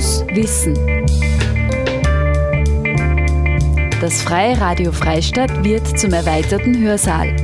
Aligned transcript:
Fokus 0.00 0.24
Wissen. 0.32 0.74
Das 4.00 4.22
Freie 4.22 4.58
Radio 4.58 4.92
Freistadt 4.92 5.62
wird 5.62 5.86
zum 5.98 6.14
erweiterten 6.14 6.80
Hörsaal. 6.80 7.36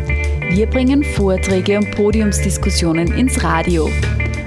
Wir 0.50 0.66
bringen 0.66 1.04
Vorträge 1.04 1.76
und 1.76 1.90
Podiumsdiskussionen 1.90 3.08
ins 3.12 3.44
Radio. 3.44 3.90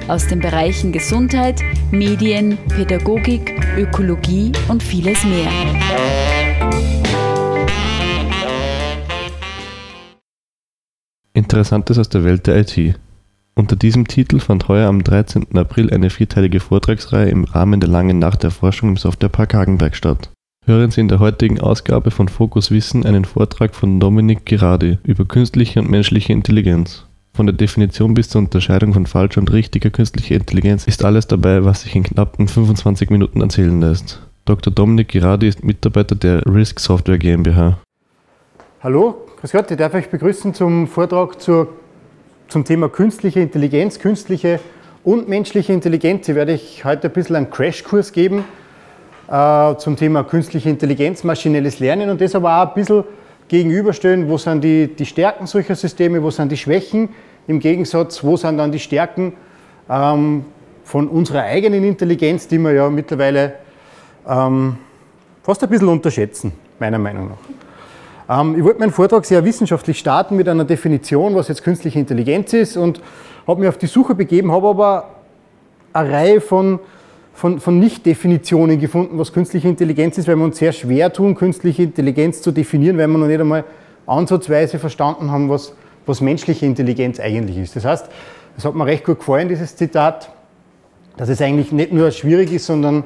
Aus 0.07 0.25
den 0.25 0.39
Bereichen 0.39 0.91
Gesundheit, 0.91 1.61
Medien, 1.91 2.57
Pädagogik, 2.69 3.53
Ökologie 3.77 4.53
und 4.69 4.81
vieles 4.81 5.23
mehr. 5.23 5.51
Interessantes 11.33 11.99
aus 11.99 12.09
der 12.09 12.23
Welt 12.23 12.47
der 12.47 12.61
IT. 12.61 12.99
Unter 13.59 13.75
diesem 13.75 14.07
Titel 14.07 14.39
fand 14.39 14.69
heuer 14.69 14.87
am 14.87 15.03
13. 15.03 15.47
April 15.57 15.91
eine 15.91 16.09
vierteilige 16.09 16.61
Vortragsreihe 16.61 17.27
im 17.27 17.43
Rahmen 17.43 17.81
der 17.81 17.89
Langen 17.89 18.17
Nacht 18.17 18.43
der 18.43 18.51
Forschung 18.51 18.87
im 18.87 18.95
Softwarepark 18.95 19.53
Hagenberg 19.53 19.97
statt. 19.97 20.31
Hören 20.65 20.91
Sie 20.91 21.01
in 21.01 21.09
der 21.09 21.19
heutigen 21.19 21.59
Ausgabe 21.59 22.09
von 22.09 22.29
Fokus 22.29 22.71
Wissen 22.71 23.05
einen 23.05 23.25
Vortrag 23.25 23.75
von 23.75 23.99
Dominik 23.99 24.45
Girardi 24.45 24.97
über 25.03 25.25
künstliche 25.25 25.81
und 25.81 25.89
menschliche 25.89 26.31
Intelligenz. 26.31 27.05
Von 27.33 27.47
der 27.47 27.53
Definition 27.53 28.13
bis 28.13 28.29
zur 28.29 28.39
Unterscheidung 28.39 28.93
von 28.93 29.05
falscher 29.05 29.41
und 29.41 29.51
richtiger 29.51 29.89
künstlicher 29.89 30.35
Intelligenz 30.35 30.87
ist 30.87 31.03
alles 31.03 31.27
dabei, 31.27 31.65
was 31.65 31.81
sich 31.81 31.93
in 31.97 32.03
knappen 32.03 32.47
25 32.47 33.09
Minuten 33.09 33.41
erzählen 33.41 33.81
lässt. 33.81 34.25
Dr. 34.45 34.71
Dominik 34.71 35.09
Girardi 35.09 35.49
ist 35.49 35.65
Mitarbeiter 35.65 36.15
der 36.15 36.45
Risk 36.45 36.79
Software 36.79 37.17
GmbH. 37.17 37.77
Hallo, 38.81 39.27
grüß 39.41 39.51
Gott, 39.51 39.69
ich 39.69 39.75
darf 39.75 39.93
euch 39.95 40.09
begrüßen 40.09 40.53
zum 40.53 40.87
Vortrag 40.87 41.41
zur 41.41 41.67
zum 42.49 42.65
Thema 42.65 42.89
künstliche 42.89 43.39
Intelligenz, 43.39 43.99
künstliche 43.99 44.59
und 45.03 45.29
menschliche 45.29 45.71
Intelligenz. 45.71 46.27
Werde 46.27 46.53
ich 46.53 46.83
heute 46.83 47.07
ein 47.07 47.13
bisschen 47.13 47.35
einen 47.35 47.49
Crashkurs 47.51 48.11
geben 48.11 48.43
äh, 49.29 49.75
zum 49.75 49.95
Thema 49.95 50.23
künstliche 50.23 50.67
Intelligenz, 50.69 51.23
maschinelles 51.23 51.79
Lernen 51.79 52.09
und 52.09 52.19
das 52.19 52.33
aber 52.33 52.61
auch 52.61 52.69
ein 52.69 52.73
bisschen 52.73 53.03
gegenüberstellen, 53.47 54.27
wo 54.27 54.37
sind 54.37 54.63
die, 54.63 54.87
die 54.87 55.05
Stärken 55.05 55.45
solcher 55.45 55.75
Systeme, 55.75 56.21
wo 56.21 56.31
sind 56.31 56.51
die 56.51 56.57
Schwächen, 56.57 57.09
im 57.47 57.59
Gegensatz, 57.59 58.23
wo 58.23 58.35
sind 58.35 58.57
dann 58.57 58.71
die 58.71 58.79
Stärken 58.79 59.33
ähm, 59.89 60.45
von 60.83 61.07
unserer 61.07 61.43
eigenen 61.43 61.83
Intelligenz, 61.83 62.47
die 62.47 62.57
wir 62.57 62.73
ja 62.73 62.89
mittlerweile 62.89 63.53
ähm, 64.27 64.77
fast 65.43 65.63
ein 65.63 65.69
bisschen 65.69 65.87
unterschätzen, 65.87 66.51
meiner 66.79 66.97
Meinung 66.97 67.29
nach. 67.29 67.68
Ähm, 68.29 68.55
ich 68.57 68.63
wollte 68.63 68.79
meinen 68.79 68.91
Vortrag 68.91 69.25
sehr 69.25 69.43
wissenschaftlich 69.43 69.97
starten 69.97 70.35
mit 70.35 70.47
einer 70.47 70.65
Definition, 70.65 71.35
was 71.35 71.47
jetzt 71.47 71.63
künstliche 71.63 71.99
Intelligenz 71.99 72.53
ist 72.53 72.77
und 72.77 73.01
habe 73.47 73.61
mich 73.61 73.69
auf 73.69 73.77
die 73.77 73.87
Suche 73.87 74.13
begeben, 74.13 74.51
habe 74.51 74.67
aber 74.67 75.09
eine 75.91 76.11
Reihe 76.11 76.41
von, 76.41 76.79
von, 77.33 77.59
von 77.59 77.79
Nicht-Definitionen 77.79 78.79
gefunden, 78.79 79.17
was 79.17 79.33
künstliche 79.33 79.67
Intelligenz 79.67 80.17
ist, 80.19 80.27
weil 80.27 80.35
wir 80.35 80.43
uns 80.45 80.57
sehr 80.57 80.71
schwer 80.71 81.11
tun, 81.11 81.33
künstliche 81.33 81.83
Intelligenz 81.83 82.41
zu 82.43 82.51
definieren, 82.51 82.97
weil 82.97 83.07
wir 83.07 83.17
noch 83.17 83.27
nicht 83.27 83.39
einmal 83.39 83.63
ansatzweise 84.05 84.77
verstanden 84.77 85.31
haben, 85.31 85.49
was, 85.49 85.73
was 86.05 86.21
menschliche 86.21 86.65
Intelligenz 86.65 87.19
eigentlich 87.19 87.57
ist. 87.57 87.75
Das 87.75 87.85
heißt, 87.85 88.07
es 88.57 88.65
hat 88.65 88.75
mir 88.75 88.85
recht 88.85 89.05
gut 89.05 89.19
gefallen, 89.19 89.49
dieses 89.49 89.75
Zitat, 89.75 90.31
dass 91.17 91.29
es 91.29 91.41
eigentlich 91.41 91.71
nicht 91.71 91.91
nur 91.91 92.11
schwierig 92.11 92.51
ist, 92.51 92.67
sondern 92.67 93.03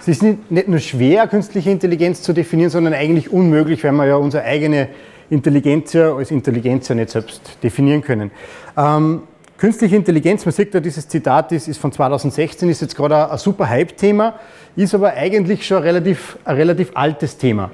es 0.00 0.08
ist 0.08 0.22
nicht 0.22 0.68
nur 0.68 0.78
schwer, 0.78 1.26
künstliche 1.26 1.70
Intelligenz 1.70 2.22
zu 2.22 2.32
definieren, 2.32 2.70
sondern 2.70 2.94
eigentlich 2.94 3.32
unmöglich, 3.32 3.82
weil 3.84 3.92
wir 3.92 4.06
ja 4.06 4.16
unsere 4.16 4.44
eigene 4.44 4.88
Intelligenz 5.30 5.92
ja 5.92 6.14
als 6.14 6.30
Intelligenz 6.30 6.88
ja 6.88 6.94
nicht 6.94 7.10
selbst 7.10 7.58
definieren 7.62 8.02
können. 8.02 8.30
Ähm, 8.76 9.22
künstliche 9.58 9.96
Intelligenz, 9.96 10.44
man 10.44 10.52
sieht 10.52 10.74
da, 10.74 10.80
dieses 10.80 11.08
Zitat 11.08 11.50
ist, 11.52 11.66
ist 11.66 11.78
von 11.78 11.90
2016, 11.90 12.68
ist 12.68 12.82
jetzt 12.82 12.94
gerade 12.96 13.30
ein, 13.30 13.38
super 13.38 13.68
Hype-Thema, 13.68 14.38
ist 14.76 14.94
aber 14.94 15.14
eigentlich 15.14 15.66
schon 15.66 15.78
ein 15.78 15.82
relativ, 15.82 16.38
ein 16.44 16.56
relativ 16.56 16.92
altes 16.94 17.38
Thema. 17.38 17.70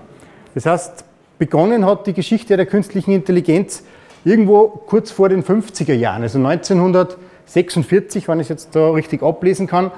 Das 0.55 0.67
heißt, 0.67 1.05
begonnen 1.39 1.85
hat 1.85 2.07
die 2.07 2.15
Geschichte 2.15 2.57
der 2.57 2.67
künstlichen 2.67 3.13
Intelligenz 3.13 3.83
irgendwo 4.25 4.69
kurz 4.69 5.11
vor 5.11 5.29
den 5.29 5.42
50er 5.42 5.95
Jahren, 5.95 6.23
also 6.23 6.39
1946, 6.39 8.29
wenn 8.29 8.41
ich 8.41 8.45
es 8.45 8.48
jetzt 8.48 8.77
da 8.77 8.91
richtig 8.91 9.23
ablesen 9.23 9.67
kann, 9.67 9.91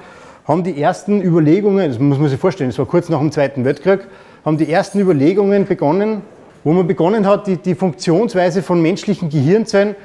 haben 0.47 0.63
die 0.63 0.81
ersten 0.81 1.23
Überlegungen, 1.23 1.89
das 1.89 1.99
muss 1.99 2.19
man 2.19 2.29
sich 2.29 2.39
vorstellen, 2.39 2.71
das 2.71 2.79
war 2.79 2.87
kurz 2.87 3.09
nach 3.09 3.19
dem 3.19 3.33
Zweiten 3.33 3.65
Weltkrieg, 3.65 4.01
haben 4.45 4.59
die 4.59 4.71
ersten 4.71 5.01
Überlegungen 5.01 5.67
begonnen, 5.67 6.23
wo 6.65 6.73
man 6.73 6.87
begonnen 6.87 7.27
hat, 7.27 7.47
die, 7.47 7.57
die 7.57 7.75
Funktionsweise 7.75 8.63
von 8.63 8.81
menschlichen 8.81 9.29
Gehirnzellen 9.29 9.97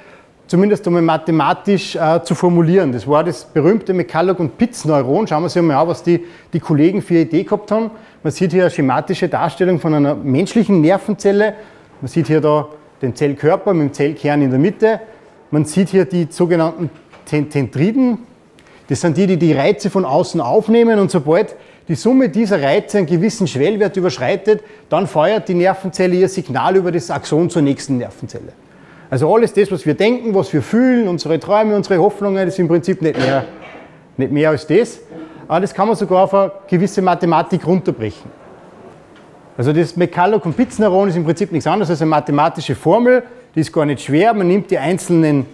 zumindest 0.49 0.85
einmal 0.87 1.03
mathematisch 1.03 1.95
äh, 1.95 2.23
zu 2.23 2.33
formulieren. 2.33 2.91
Das 2.91 3.07
war 3.07 3.23
das 3.23 3.45
berühmte 3.45 3.93
McCulloch- 3.93 4.39
und 4.39 4.57
Pitts-Neuron. 4.57 5.27
Schauen 5.27 5.41
wir 5.41 5.45
uns 5.45 5.55
einmal 5.55 5.77
an, 5.77 5.87
was 5.87 6.01
die, 6.01 6.25
die 6.51 6.59
Kollegen 6.59 7.03
für 7.03 7.19
Idee 7.19 7.43
gehabt 7.43 7.71
haben. 7.71 7.91
Man 8.23 8.33
sieht 8.33 8.51
hier 8.51 8.63
eine 8.63 8.71
schematische 8.71 9.29
Darstellung 9.29 9.79
von 9.79 9.93
einer 9.93 10.15
menschlichen 10.15 10.81
Nervenzelle. 10.81 11.53
Man 12.01 12.07
sieht 12.07 12.27
hier 12.27 12.41
da 12.41 12.67
den 13.01 13.15
Zellkörper 13.15 13.73
mit 13.73 13.89
dem 13.89 13.93
Zellkern 13.93 14.41
in 14.41 14.49
der 14.49 14.59
Mitte. 14.59 14.99
Man 15.51 15.65
sieht 15.65 15.89
hier 15.89 16.05
die 16.05 16.27
sogenannten 16.29 16.89
Tentriden, 17.25 18.17
das 18.89 19.01
sind 19.01 19.17
die, 19.17 19.27
die 19.27 19.37
die 19.37 19.53
Reize 19.53 19.91
von 19.91 20.03
außen 20.03 20.41
aufnehmen 20.41 20.97
und 20.99 21.11
sobald 21.11 21.55
die 21.87 21.93
Summe 21.93 22.29
dieser 22.29 22.61
Reize 22.61 22.97
einen 22.97 23.07
gewissen 23.07 23.47
Schwellwert 23.47 23.95
überschreitet, 23.95 24.63
dann 24.89 25.05
feuert 25.05 25.47
die 25.47 25.53
Nervenzelle 25.53 26.15
ihr 26.15 26.27
Signal 26.27 26.75
über 26.75 26.91
das 26.91 27.11
Axon 27.11 27.51
zur 27.51 27.61
nächsten 27.61 27.97
Nervenzelle. 27.97 28.51
Also 29.11 29.33
alles 29.33 29.53
das, 29.53 29.71
was 29.71 29.85
wir 29.85 29.93
denken, 29.93 30.33
was 30.33 30.51
wir 30.53 30.63
fühlen, 30.63 31.07
unsere 31.07 31.39
Träume, 31.39 31.75
unsere 31.75 31.99
Hoffnungen, 31.99 32.45
das 32.45 32.55
ist 32.55 32.59
im 32.59 32.67
Prinzip 32.67 33.01
nicht 33.01 33.17
mehr, 33.17 33.45
nicht 34.17 34.31
mehr 34.31 34.49
als 34.49 34.65
das. 34.65 34.99
Aber 35.47 35.59
das 35.59 35.73
kann 35.73 35.87
man 35.87 35.95
sogar 35.95 36.23
auf 36.23 36.33
eine 36.33 36.51
gewisse 36.67 37.01
Mathematik 37.03 37.65
runterbrechen. 37.65 38.31
Also 39.55 39.71
das 39.71 39.95
McCulloch- 39.97 40.45
und 40.45 40.57
Pitts-Neuron 40.57 41.09
ist 41.09 41.15
im 41.15 41.25
Prinzip 41.25 41.51
nichts 41.51 41.67
anderes 41.67 41.91
als 41.91 42.01
eine 42.01 42.09
mathematische 42.09 42.73
Formel, 42.73 43.23
die 43.53 43.59
ist 43.59 43.71
gar 43.71 43.85
nicht 43.85 44.01
schwer. 44.01 44.33
Man 44.33 44.47
nimmt 44.47 44.71
die 44.71 44.77
einzelnen 44.77 45.45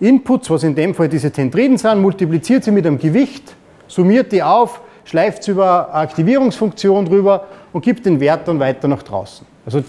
Inputs, 0.00 0.48
was 0.50 0.62
in 0.62 0.74
dem 0.74 0.94
Fall 0.94 1.08
diese 1.08 1.30
Dendriten 1.30 1.76
sind, 1.76 2.00
multipliziert 2.00 2.64
sie 2.64 2.70
mit 2.70 2.86
einem 2.86 2.98
Gewicht, 2.98 3.54
summiert 3.88 4.30
die 4.30 4.42
auf, 4.42 4.80
schleift 5.04 5.42
sie 5.42 5.52
über 5.52 5.88
eine 5.88 6.02
Aktivierungsfunktion 6.02 7.06
drüber 7.06 7.46
und 7.72 7.82
gibt 7.82 8.06
den 8.06 8.20
Wert 8.20 8.46
dann 8.46 8.60
weiter 8.60 8.86
nach 8.86 9.02
draußen. 9.02 9.46
Also 9.66 9.82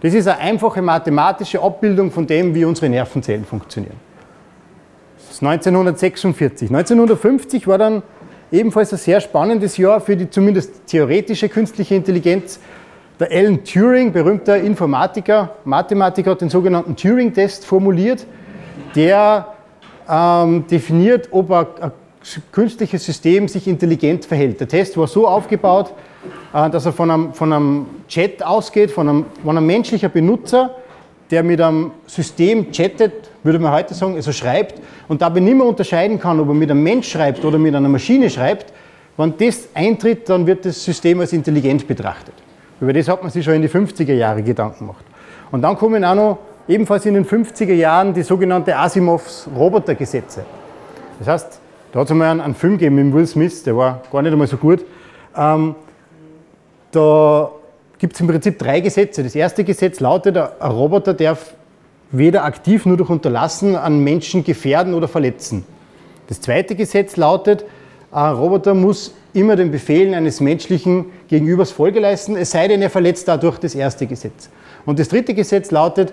das 0.00 0.14
ist 0.14 0.26
eine 0.26 0.38
einfache 0.38 0.80
mathematische 0.80 1.60
Abbildung 1.60 2.10
von 2.10 2.26
dem, 2.26 2.54
wie 2.54 2.64
unsere 2.64 2.88
Nervenzellen 2.88 3.44
funktionieren. 3.44 3.96
Das 5.16 5.36
ist 5.36 5.42
1946. 5.42 6.70
1950 6.70 7.66
war 7.66 7.76
dann 7.76 8.02
ebenfalls 8.50 8.92
ein 8.92 8.98
sehr 8.98 9.20
spannendes 9.20 9.76
Jahr 9.76 10.00
für 10.00 10.16
die 10.16 10.30
zumindest 10.30 10.86
theoretische 10.86 11.50
künstliche 11.50 11.94
Intelligenz. 11.94 12.60
Der 13.18 13.30
Alan 13.30 13.62
Turing, 13.62 14.12
berühmter 14.12 14.56
Informatiker, 14.56 15.56
Mathematiker, 15.66 16.30
hat 16.30 16.40
den 16.40 16.48
sogenannten 16.48 16.96
Turing-Test 16.96 17.66
formuliert 17.66 18.26
der 18.94 19.46
ähm, 20.08 20.66
definiert, 20.66 21.28
ob 21.30 21.50
ein, 21.50 21.66
ein, 21.80 21.92
künstliches 22.52 23.04
System 23.04 23.48
sich 23.48 23.66
intelligent 23.66 24.26
verhält. 24.26 24.60
Der 24.60 24.68
Test 24.68 24.96
war 24.96 25.06
so 25.06 25.26
aufgebaut, 25.26 25.94
äh, 26.52 26.68
dass 26.68 26.84
er 26.84 26.92
von 26.92 27.10
einem, 27.10 27.32
von 27.32 27.52
einem 27.52 27.86
Chat 28.08 28.42
ausgeht, 28.42 28.90
von 28.90 29.08
einem, 29.08 29.26
von 29.42 29.56
einem 29.56 29.66
menschlicher 29.66 30.08
Benutzer, 30.08 30.76
der 31.30 31.42
mit 31.42 31.60
einem 31.60 31.92
System 32.06 32.70
chattet, 32.72 33.30
würde 33.42 33.58
man 33.58 33.72
heute 33.72 33.94
sagen, 33.94 34.16
also 34.16 34.32
schreibt, 34.32 34.82
und 35.08 35.22
dabei 35.22 35.40
nicht 35.40 35.56
mehr 35.56 35.66
unterscheiden 35.66 36.20
kann, 36.20 36.40
ob 36.40 36.48
er 36.48 36.54
mit 36.54 36.70
einem 36.70 36.82
Mensch 36.82 37.10
schreibt 37.10 37.44
oder 37.44 37.56
mit 37.56 37.74
einer 37.74 37.88
Maschine 37.88 38.28
schreibt. 38.28 38.72
Wenn 39.16 39.34
das 39.38 39.68
eintritt, 39.74 40.28
dann 40.28 40.46
wird 40.46 40.64
das 40.64 40.84
System 40.84 41.20
als 41.20 41.32
intelligent 41.32 41.86
betrachtet. 41.86 42.34
Über 42.80 42.92
das 42.92 43.08
hat 43.08 43.22
man 43.22 43.30
sich 43.30 43.44
schon 43.44 43.54
in 43.54 43.62
die 43.62 43.68
50er 43.68 44.14
Jahre 44.14 44.42
Gedanken 44.42 44.86
gemacht. 44.86 45.04
Und 45.50 45.62
dann 45.62 45.76
kommen 45.76 46.04
auch 46.04 46.14
noch 46.14 46.38
ebenfalls 46.70 47.04
in 47.04 47.14
den 47.14 47.26
50er 47.26 47.72
Jahren 47.72 48.14
die 48.14 48.22
sogenannte 48.22 48.76
Asimovs 48.76 49.48
Robotergesetze. 49.54 50.44
Das 51.18 51.28
heißt, 51.28 51.60
da 51.92 51.98
hat 51.98 52.06
es 52.06 52.10
einmal 52.12 52.28
einen, 52.28 52.40
einen, 52.40 52.54
Film 52.54 52.74
gegeben 52.74 52.96
mit 52.96 53.12
Will 53.12 53.26
Smith, 53.26 53.64
der 53.64 53.76
war 53.76 54.02
gar 54.12 54.22
nicht 54.22 54.32
einmal 54.32 54.46
so 54.46 54.56
gut. 54.56 54.84
Ähm, 55.36 55.74
da 56.92 57.50
gibt 57.98 58.14
es 58.14 58.20
im 58.20 58.28
Prinzip 58.28 58.58
drei 58.58 58.80
Gesetze. 58.80 59.22
Das 59.24 59.34
erste 59.34 59.64
Gesetz 59.64 59.98
lautet, 60.00 60.36
ein 60.36 60.70
Roboter 60.70 61.12
darf 61.12 61.54
weder 62.12 62.44
aktiv 62.44 62.86
nur 62.86 62.96
durch 62.96 63.10
Unterlassen 63.10 63.76
an 63.76 64.02
Menschen 64.02 64.44
gefährden 64.44 64.94
oder 64.94 65.08
verletzen. 65.08 65.64
Das 66.28 66.40
zweite 66.40 66.76
Gesetz 66.76 67.16
lautet, 67.16 67.64
ein 68.12 68.34
Roboter 68.34 68.74
muss 68.74 69.14
immer 69.32 69.56
den 69.56 69.70
Befehlen 69.70 70.14
eines 70.14 70.40
menschlichen 70.40 71.06
Gegenübers 71.28 71.70
Folge 71.70 72.00
leisten, 72.00 72.36
es 72.36 72.52
sei 72.52 72.68
denn, 72.68 72.82
er 72.82 72.90
verletzt 72.90 73.28
dadurch 73.28 73.58
das 73.58 73.74
erste 73.74 74.06
Gesetz. 74.06 74.48
Und 74.86 74.98
das 74.98 75.08
dritte 75.08 75.34
Gesetz 75.34 75.70
lautet, 75.70 76.12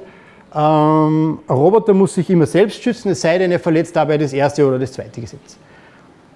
ähm, 0.55 1.39
ein 1.47 1.55
Roboter 1.55 1.93
muss 1.93 2.15
sich 2.15 2.29
immer 2.29 2.45
selbst 2.45 2.81
schützen, 2.81 3.09
es 3.09 3.21
sei 3.21 3.37
denn, 3.37 3.51
er 3.51 3.59
verletzt 3.59 3.95
dabei 3.95 4.17
das 4.17 4.33
erste 4.33 4.65
oder 4.65 4.79
das 4.79 4.93
zweite 4.93 5.21
Gesetz. 5.21 5.57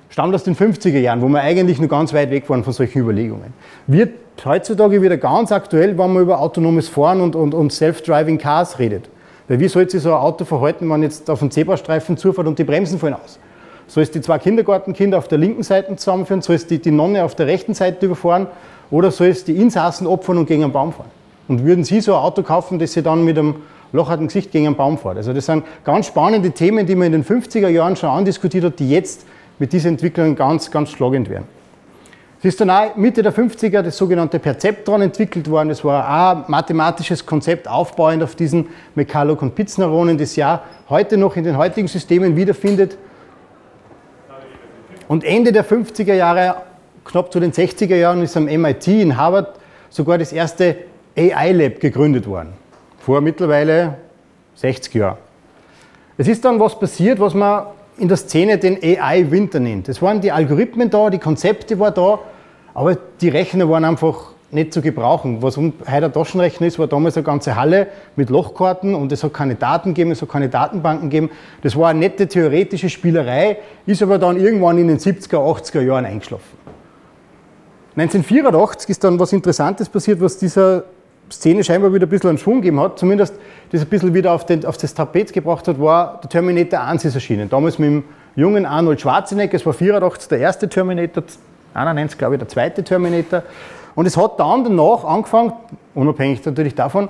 Stammt 0.10 0.36
aus 0.36 0.44
den 0.44 0.56
50er 0.56 1.00
Jahren, 1.00 1.22
wo 1.22 1.30
wir 1.30 1.42
eigentlich 1.42 1.80
nur 1.80 1.88
ganz 1.88 2.14
weit 2.14 2.32
weg 2.32 2.50
waren 2.50 2.64
von 2.64 2.74
solchen 2.74 3.00
Überlegungen. 3.00 3.54
Wird 3.88 4.12
heutzutage 4.44 5.02
wieder 5.02 5.18
ganz 5.18 5.52
aktuell, 5.52 5.98
wenn 5.98 6.14
man 6.14 6.24
über 6.24 6.40
autonomes 6.40 6.90
Fahren 6.90 7.22
und, 7.22 7.36
und, 7.36 7.54
und 7.54 7.72
Self-Driving 7.72 8.38
Cars 8.38 8.80
redet. 8.80 9.10
Weil 9.48 9.60
wie 9.60 9.68
soll 9.68 9.90
sich 9.90 10.02
so 10.02 10.10
ein 10.10 10.20
Auto 10.20 10.44
verhalten, 10.44 10.90
wenn 10.90 11.04
jetzt 11.04 11.30
auf 11.30 11.42
einen 11.42 11.52
Zebrastreifen 11.52 12.18
zufährt 12.18 12.48
und 12.48 12.60
die 12.60 12.64
Bremsen 12.64 13.00
fallen 13.00 13.14
aus? 13.14 13.40
soll 13.92 14.04
es 14.04 14.12
die 14.12 14.22
zwei 14.22 14.40
Kindergartenkinder 14.40 15.18
auf 15.18 15.28
der 15.28 15.38
linken 15.38 15.64
Seite 15.64 15.94
zusammenführen, 15.98 16.42
soll 16.42 16.56
es 16.56 16.66
die, 16.66 16.80
die 16.80 16.92
Nonne 16.92 17.26
auf 17.26 17.36
der 17.36 17.48
rechten 17.48 17.74
Seite 17.74 18.06
überfahren 18.06 18.48
oder 18.90 19.12
soll 19.12 19.28
es 19.28 19.44
die 19.44 19.58
Insassen 19.58 20.08
opfern 20.08 20.38
und 20.38 20.46
gegen 20.46 20.64
einen 20.64 20.72
Baum 20.72 20.94
fahren? 20.94 21.10
Und 21.50 21.66
würden 21.66 21.84
Sie 21.84 22.00
so 22.00 22.16
ein 22.16 22.22
Auto 22.22 22.42
kaufen, 22.42 22.80
das 22.80 22.94
Sie 22.94 23.04
dann 23.04 23.26
mit 23.26 23.38
einem 23.38 23.56
locherten 23.92 24.28
Gesicht 24.28 24.52
gegen 24.52 24.68
einen 24.68 24.76
Baum 24.76 24.98
fährt? 24.98 25.18
Also 25.18 25.34
das 25.34 25.46
sind 25.46 25.64
ganz 25.84 26.08
spannende 26.08 26.52
Themen, 26.52 26.86
die 26.86 26.96
man 26.96 27.08
in 27.14 27.24
den 27.24 27.26
50er 27.26 27.70
Jahren 27.70 27.96
schon 27.96 28.10
andiskutiert 28.10 28.64
hat, 28.64 28.80
die 28.80 28.90
jetzt 28.90 29.26
mit 29.60 29.74
dieser 29.74 29.90
Entwicklung 29.90 30.36
ganz, 30.36 30.72
ganz 30.72 30.90
schlagend 30.92 31.30
werden. 31.30 31.46
Es 32.40 32.46
ist 32.46 32.60
dann 32.60 32.72
auch 32.72 32.96
Mitte 32.96 33.22
der 33.22 33.32
50er 33.32 33.84
das 33.84 33.96
sogenannte 33.96 34.40
Perzeptron 34.40 35.04
entwickelt 35.04 35.48
worden. 35.48 35.70
Das 35.70 35.86
war 35.86 36.04
auch 36.04 36.38
ein 36.38 36.46
mathematisches 36.48 37.24
Konzept 37.24 37.68
aufbauend 37.68 38.24
auf 38.24 38.34
diesen 38.34 38.70
McCulloch- 38.96 39.44
und 39.44 39.54
Pitts-Neuronen, 39.54 40.18
das 40.18 40.36
ja 40.36 40.64
heute 40.90 41.18
noch 41.18 41.36
in 41.36 41.44
den 41.44 41.56
heutigen 41.56 41.88
Systemen 41.88 42.36
wiederfindet. 42.36 42.98
Und 45.08 45.24
Ende 45.24 45.52
der 45.52 45.64
50er 45.64 46.16
Jahre, 46.16 46.64
knapp 47.06 47.32
zu 47.32 47.40
den 47.40 47.52
60er 47.52 47.96
Jahren, 47.96 48.24
ist 48.24 48.36
am 48.36 48.46
MIT 48.46 48.88
in 48.88 49.18
Harvard 49.18 49.60
sogar 49.92 50.18
das 50.18 50.34
erste 50.34 50.78
AI-Lab 51.16 51.80
gegründet 51.80 52.26
worden. 52.26 52.54
Vor 53.06 53.20
mittlerweile 53.22 53.96
60 54.56 54.94
Jahren. 54.94 55.18
Es 56.18 56.28
ist 56.28 56.46
dann 56.46 56.60
was 56.60 56.78
passiert, 56.78 57.20
was 57.20 57.34
man 57.34 57.66
in 57.98 58.08
der 58.08 58.18
Szene 58.18 58.60
den 58.60 58.78
AI-Winter 58.82 59.60
nennt. 59.60 59.90
Es 59.90 60.02
waren 60.04 60.22
die 60.22 60.32
Algorithmen 60.32 60.90
da, 60.92 61.10
die 61.10 61.18
Konzepte 61.18 61.80
waren 61.80 61.96
da, 61.96 62.20
aber 62.76 62.96
die 63.20 63.30
Rechner 63.30 63.68
waren 63.70 63.86
einfach 63.86 64.32
nicht 64.52 64.72
zu 64.72 64.82
gebrauchen. 64.82 65.42
Was 65.42 65.58
heute 65.58 65.74
ein 65.88 66.14
Taschenrechner 66.14 66.68
ist, 66.68 66.78
war 66.78 66.86
damals 66.86 67.18
eine 67.18 67.24
ganze 67.24 67.56
Halle 67.56 67.88
mit 68.16 68.30
Lochkarten 68.30 68.94
und 68.94 69.12
es 69.12 69.24
hat 69.24 69.34
keine 69.34 69.56
Daten 69.56 69.96
gegeben, 69.96 70.12
es 70.12 70.22
hat 70.22 70.30
keine 70.30 70.50
Datenbanken 70.50 71.10
gegeben. 71.10 71.32
Das 71.64 71.76
war 71.76 71.90
eine 71.90 72.00
nette 72.00 72.28
theoretische 72.28 72.90
Spielerei, 72.90 73.58
ist 73.88 74.04
aber 74.04 74.20
dann 74.20 74.38
irgendwann 74.38 74.78
in 74.78 74.88
den 74.90 75.00
70er, 75.00 75.38
80er 75.38 75.82
Jahren 75.82 76.06
eingeschlafen. 76.06 76.58
1984 77.96 78.90
ist 78.90 79.04
dann 79.04 79.20
was 79.20 79.34
Interessantes 79.34 79.90
passiert, 79.90 80.22
was 80.22 80.38
dieser 80.38 80.84
Szene 81.32 81.64
scheinbar 81.64 81.94
wieder 81.94 82.06
ein 82.06 82.10
bisschen 82.10 82.30
einen 82.30 82.38
Schwung 82.38 82.56
gegeben 82.56 82.80
hat, 82.80 83.00
zumindest 83.00 83.34
das 83.72 83.82
ein 83.82 83.88
bisschen 83.88 84.14
wieder 84.14 84.34
auf, 84.34 84.46
den, 84.46 84.66
auf 84.66 84.78
das 84.78 84.94
Tapet 84.94 85.34
gebracht 85.34 85.68
hat, 85.68 85.80
war 85.80 86.20
der 86.22 86.30
Terminator 86.30 86.82
1 86.82 87.06
ist 87.06 87.16
erschienen. 87.16 87.50
Damals 87.50 87.80
mit 87.80 87.90
dem 87.90 88.04
jungen 88.36 88.66
Arnold 88.66 89.02
Schwarzenegger, 89.02 89.56
es 89.56 89.66
war 89.66 89.74
84 89.74 90.30
der 90.30 90.40
erste 90.40 90.68
Terminator, 90.68 91.24
91 91.74 92.18
glaube 92.18 92.36
ich 92.36 92.40
der 92.40 92.50
zweite 92.50 92.84
Terminator. 92.84 93.44
Und 93.96 94.06
es 94.06 94.18
hat 94.18 94.40
dann 94.40 94.64
danach 94.64 95.04
angefangen, 95.04 95.54
unabhängig 95.96 96.46
natürlich 96.46 96.76
davon, 96.76 97.10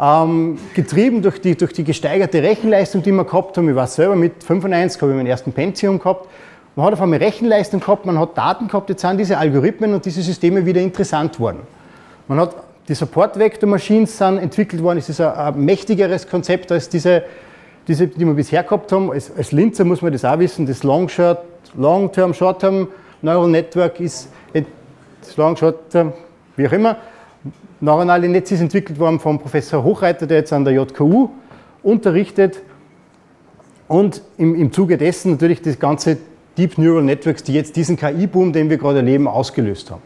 ähm, 0.00 0.58
getrieben 0.74 1.22
durch 1.22 1.40
die, 1.40 1.56
durch 1.56 1.72
die 1.72 1.84
gesteigerte 1.84 2.42
Rechenleistung, 2.42 3.02
die 3.02 3.12
wir 3.12 3.24
gehabt 3.24 3.56
haben. 3.56 3.68
Ich 3.68 3.74
war 3.74 3.86
selber 3.86 4.16
mit 4.16 4.44
95 4.44 5.00
habe 5.02 5.12
ich 5.12 5.16
meinen 5.16 5.26
ersten 5.26 5.52
Pentium 5.52 5.98
gehabt. 5.98 6.28
Man 6.76 6.86
hat 6.86 6.92
auf 6.92 7.02
einmal 7.02 7.18
Rechenleistung 7.18 7.80
gehabt, 7.80 8.06
man 8.06 8.18
hat 8.18 8.38
Daten 8.38 8.68
gehabt, 8.68 8.88
jetzt 8.88 9.02
sind 9.02 9.18
diese 9.18 9.36
Algorithmen 9.36 9.94
und 9.94 10.04
diese 10.04 10.22
Systeme 10.22 10.64
wieder 10.64 10.80
interessant 10.80 11.40
worden. 11.40 11.60
Man 12.28 12.38
hat 12.38 12.54
die 12.88 12.94
Support-Vector-Machines 12.94 14.16
sind 14.16 14.38
entwickelt 14.38 14.82
worden. 14.82 14.98
Es 14.98 15.08
ist 15.10 15.20
ein, 15.20 15.62
mächtigeres 15.62 16.26
Konzept 16.26 16.72
als 16.72 16.88
diese, 16.88 17.22
diese, 17.86 18.08
die 18.08 18.24
wir 18.24 18.32
bisher 18.32 18.62
gehabt 18.62 18.90
haben. 18.92 19.10
Als, 19.12 19.30
als 19.36 19.52
Linzer 19.52 19.84
muss 19.84 20.00
man 20.00 20.12
das 20.12 20.24
auch 20.24 20.38
wissen. 20.38 20.66
Das 20.66 20.82
Long-Term, 20.82 22.32
Short-Term 22.34 22.88
Neural 23.20 23.50
Network 23.50 24.00
ist, 24.00 24.30
das 25.20 25.36
Long, 25.36 25.56
Short-Term, 25.56 26.12
wie 26.56 26.66
auch 26.66 26.72
immer. 26.72 26.96
Neuronale 27.80 28.28
Netz 28.28 28.50
ist 28.50 28.60
entwickelt 28.60 28.98
worden 28.98 29.20
vom 29.20 29.38
Professor 29.38 29.84
Hochreiter, 29.84 30.26
der 30.26 30.38
jetzt 30.38 30.52
an 30.52 30.64
der 30.64 30.74
JKU 30.74 31.28
unterrichtet. 31.82 32.62
Und 33.86 34.22
im, 34.36 34.54
im 34.54 34.72
Zuge 34.72 34.96
dessen 34.96 35.32
natürlich 35.32 35.62
das 35.62 35.78
ganze 35.78 36.18
Deep 36.56 36.78
Neural 36.78 37.02
Networks, 37.02 37.42
die 37.42 37.52
jetzt 37.52 37.76
diesen 37.76 37.96
KI-Boom, 37.96 38.52
den 38.52 38.70
wir 38.70 38.78
gerade 38.78 38.98
erleben, 38.98 39.28
ausgelöst 39.28 39.90
haben. 39.90 40.02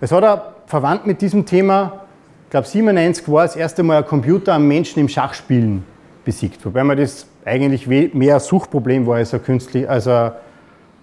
Es 0.00 0.12
hat 0.12 0.24
auch 0.24 0.55
verwandt 0.66 1.06
mit 1.06 1.20
diesem 1.20 1.46
Thema, 1.46 2.02
ich 2.44 2.50
glaube 2.50 2.66
97 2.66 3.28
war 3.28 3.42
das 3.42 3.56
erste 3.56 3.82
Mal 3.82 3.98
ein 3.98 4.06
Computer 4.06 4.54
am 4.54 4.66
Menschen 4.66 5.00
im 5.00 5.08
Schachspielen 5.08 5.84
besiegt, 6.24 6.64
wobei 6.64 6.84
man 6.84 6.96
das 6.96 7.26
eigentlich 7.44 7.86
mehr 7.86 8.34
ein 8.34 8.40
Suchproblem 8.40 9.06
war 9.06 9.16
als 9.16 9.32
ein, 9.32 9.42
künstlich, 9.42 9.88
als 9.88 10.08
ein 10.08 10.32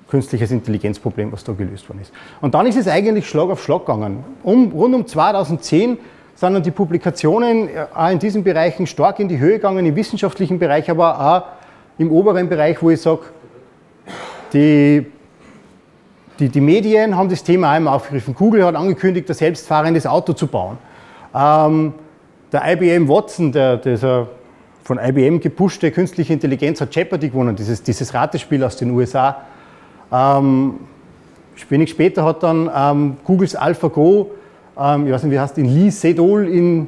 künstliches 0.09 0.51
Intelligenzproblem, 0.51 1.31
was 1.31 1.43
da 1.43 1.53
gelöst 1.53 1.89
worden 1.89 2.01
ist. 2.01 2.11
Und 2.41 2.53
dann 2.53 2.67
ist 2.67 2.77
es 2.77 2.87
eigentlich 2.87 3.27
Schlag 3.27 3.49
auf 3.49 3.63
Schlag 3.63 3.85
gegangen. 3.85 4.23
Um, 4.43 4.71
rund 4.71 4.93
um 4.93 5.07
2010 5.07 5.97
sind 6.35 6.53
dann 6.53 6.61
die 6.61 6.71
Publikationen 6.71 7.69
äh, 7.69 7.85
auch 7.93 8.09
in 8.09 8.19
diesen 8.19 8.43
Bereichen 8.43 8.85
stark 8.85 9.19
in 9.19 9.27
die 9.27 9.39
Höhe 9.39 9.53
gegangen, 9.53 9.85
im 9.85 9.95
wissenschaftlichen 9.95 10.59
Bereich, 10.59 10.89
aber 10.89 11.19
auch 11.19 11.43
im 11.97 12.11
oberen 12.11 12.49
Bereich, 12.49 12.81
wo 12.81 12.89
ich 12.89 13.01
sage, 13.01 13.21
die 14.51 15.05
die, 16.39 16.49
die, 16.49 16.61
Medien 16.61 17.15
haben 17.15 17.29
das 17.29 17.43
Thema 17.43 17.71
einmal 17.71 17.95
aufgegriffen. 17.95 18.33
Google 18.33 18.65
hat 18.65 18.75
angekündigt, 18.75 19.29
ein 19.29 19.35
selbstfahrendes 19.35 20.07
Auto 20.07 20.33
zu 20.33 20.47
bauen. 20.47 20.77
Ähm, 21.33 21.93
der 22.51 22.71
IBM 22.73 23.07
Watson, 23.07 23.51
der, 23.51 23.77
dieser 23.77 24.27
von 24.83 24.99
IBM 24.99 25.39
gepushte 25.39 25.91
künstliche 25.91 26.33
Intelligenz, 26.33 26.81
hat 26.81 26.93
Jeopardy 26.93 27.29
gewonnen, 27.29 27.55
dieses, 27.55 27.81
dieses 27.81 28.13
Ratespiel 28.13 28.63
aus 28.63 28.75
den 28.75 28.91
USA. 28.91 29.37
Ähm, 30.11 30.75
wenig 31.69 31.89
später 31.89 32.25
hat 32.25 32.43
dann 32.43 32.69
ähm, 32.75 33.17
Googles 33.23 33.55
AlphaGo, 33.55 34.31
ähm, 34.77 35.07
ich 35.07 35.13
weiß 35.13 35.23
nicht, 35.23 35.31
wie 35.31 35.39
heißt, 35.39 35.57
in 35.57 35.65
Lee 35.65 35.89
Sedol 35.89 36.47
in, 36.47 36.87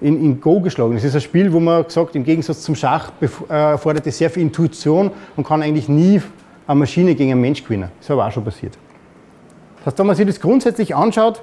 in, 0.00 0.22
in, 0.22 0.40
Go 0.40 0.60
geschlagen. 0.60 0.94
Das 0.94 1.04
ist 1.04 1.14
ein 1.14 1.20
Spiel, 1.20 1.52
wo 1.52 1.60
man 1.60 1.84
gesagt, 1.84 2.16
im 2.16 2.24
Gegensatz 2.24 2.62
zum 2.62 2.74
Schach 2.74 3.12
erfordert 3.48 4.06
es 4.06 4.18
sehr 4.18 4.30
viel 4.30 4.42
Intuition 4.42 5.10
und 5.36 5.46
kann 5.46 5.62
eigentlich 5.62 5.88
nie 5.88 6.20
eine 6.72 6.80
Maschine 6.80 7.14
gegen 7.14 7.32
einen 7.32 7.40
Mensch 7.40 7.62
gewinnen. 7.62 7.90
Das 7.98 8.06
ist 8.06 8.10
aber 8.10 8.26
auch 8.26 8.32
schon 8.32 8.44
passiert. 8.44 8.76
Das 9.78 9.86
heißt, 9.86 9.98
wenn 9.98 10.06
man 10.06 10.16
sich 10.16 10.26
das 10.26 10.40
grundsätzlich 10.40 10.94
anschaut, 10.94 11.42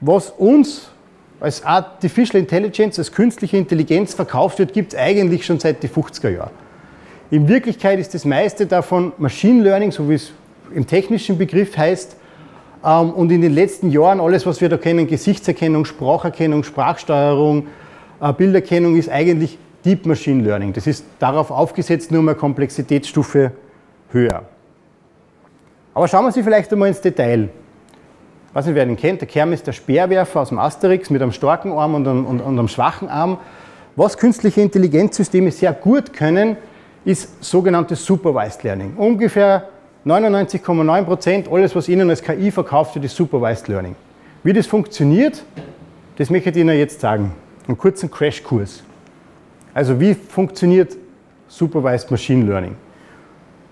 was 0.00 0.30
uns 0.30 0.90
als 1.40 1.64
Artificial 1.64 2.40
Intelligence, 2.40 2.98
als 2.98 3.12
künstliche 3.12 3.56
Intelligenz 3.56 4.14
verkauft 4.14 4.58
wird, 4.58 4.72
gibt 4.72 4.92
es 4.92 4.98
eigentlich 4.98 5.46
schon 5.46 5.58
seit 5.58 5.82
den 5.82 5.90
50er 5.90 6.28
Jahren. 6.28 6.50
In 7.30 7.48
Wirklichkeit 7.48 7.98
ist 7.98 8.12
das 8.14 8.24
meiste 8.24 8.66
davon 8.66 9.12
Machine 9.18 9.62
Learning, 9.62 9.92
so 9.92 10.08
wie 10.08 10.14
es 10.14 10.32
im 10.74 10.86
technischen 10.86 11.38
Begriff 11.38 11.76
heißt. 11.76 12.16
Ähm, 12.84 13.10
und 13.10 13.30
in 13.30 13.40
den 13.40 13.54
letzten 13.54 13.90
Jahren 13.90 14.20
alles, 14.20 14.46
was 14.46 14.60
wir 14.60 14.68
da 14.68 14.76
kennen, 14.76 15.06
Gesichtserkennung, 15.06 15.84
Spracherkennung, 15.84 16.64
Sprachsteuerung, 16.64 17.68
äh, 18.20 18.32
Bilderkennung, 18.32 18.96
ist 18.96 19.08
eigentlich 19.08 19.58
Deep 19.84 20.06
Machine 20.06 20.42
Learning. 20.42 20.72
Das 20.72 20.86
ist 20.86 21.04
darauf 21.18 21.50
aufgesetzt, 21.50 22.10
nur 22.10 22.22
mal 22.22 22.34
Komplexitätsstufe 22.34 23.52
höher. 24.12 24.44
Aber 25.94 26.08
schauen 26.08 26.24
wir 26.24 26.32
Sie 26.32 26.42
vielleicht 26.42 26.72
einmal 26.72 26.88
ins 26.88 27.00
Detail. 27.00 27.48
Ich 28.48 28.54
weiß 28.54 28.66
nicht, 28.66 28.74
wer 28.74 28.84
den 28.84 28.96
kennt, 28.96 29.20
der 29.20 29.28
Kerm 29.28 29.52
ist 29.52 29.66
der 29.66 29.72
Speerwerfer 29.72 30.40
aus 30.40 30.48
dem 30.48 30.58
Asterix 30.58 31.10
mit 31.10 31.22
einem 31.22 31.32
starken 31.32 31.72
Arm 31.72 31.94
und 31.94 32.06
einem, 32.06 32.26
und, 32.26 32.40
und 32.40 32.58
einem 32.58 32.68
schwachen 32.68 33.08
Arm. 33.08 33.38
Was 33.96 34.16
künstliche 34.16 34.60
Intelligenzsysteme 34.60 35.50
sehr 35.50 35.72
gut 35.72 36.12
können, 36.12 36.56
ist 37.04 37.42
sogenanntes 37.44 38.04
Supervised 38.04 38.62
Learning. 38.62 38.94
Ungefähr 38.96 39.68
99,9 40.06 41.02
Prozent, 41.04 41.48
alles 41.50 41.74
was 41.76 41.88
Ihnen 41.88 42.08
als 42.10 42.22
KI 42.22 42.50
verkauft 42.50 42.94
wird, 42.94 43.04
ist 43.04 43.16
Supervised 43.16 43.68
Learning. 43.68 43.94
Wie 44.42 44.52
das 44.52 44.66
funktioniert, 44.66 45.44
das 46.16 46.30
möchte 46.30 46.50
ich 46.50 46.56
Ihnen 46.56 46.76
jetzt 46.76 47.00
sagen. 47.00 47.32
Einen 47.66 47.78
kurzen 47.78 48.10
Crashkurs. 48.10 48.82
Also 49.74 50.00
wie 50.00 50.14
funktioniert 50.14 50.96
Supervised 51.48 52.10
Machine 52.10 52.46
Learning? 52.46 52.74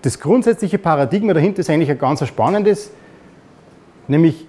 Das 0.01 0.19
grundsätzliche 0.19 0.77
Paradigma 0.77 1.33
dahinter 1.33 1.59
ist 1.59 1.69
eigentlich 1.69 1.91
ein 1.91 1.99
ganz 1.99 2.25
spannendes, 2.25 2.91
nämlich 4.07 4.47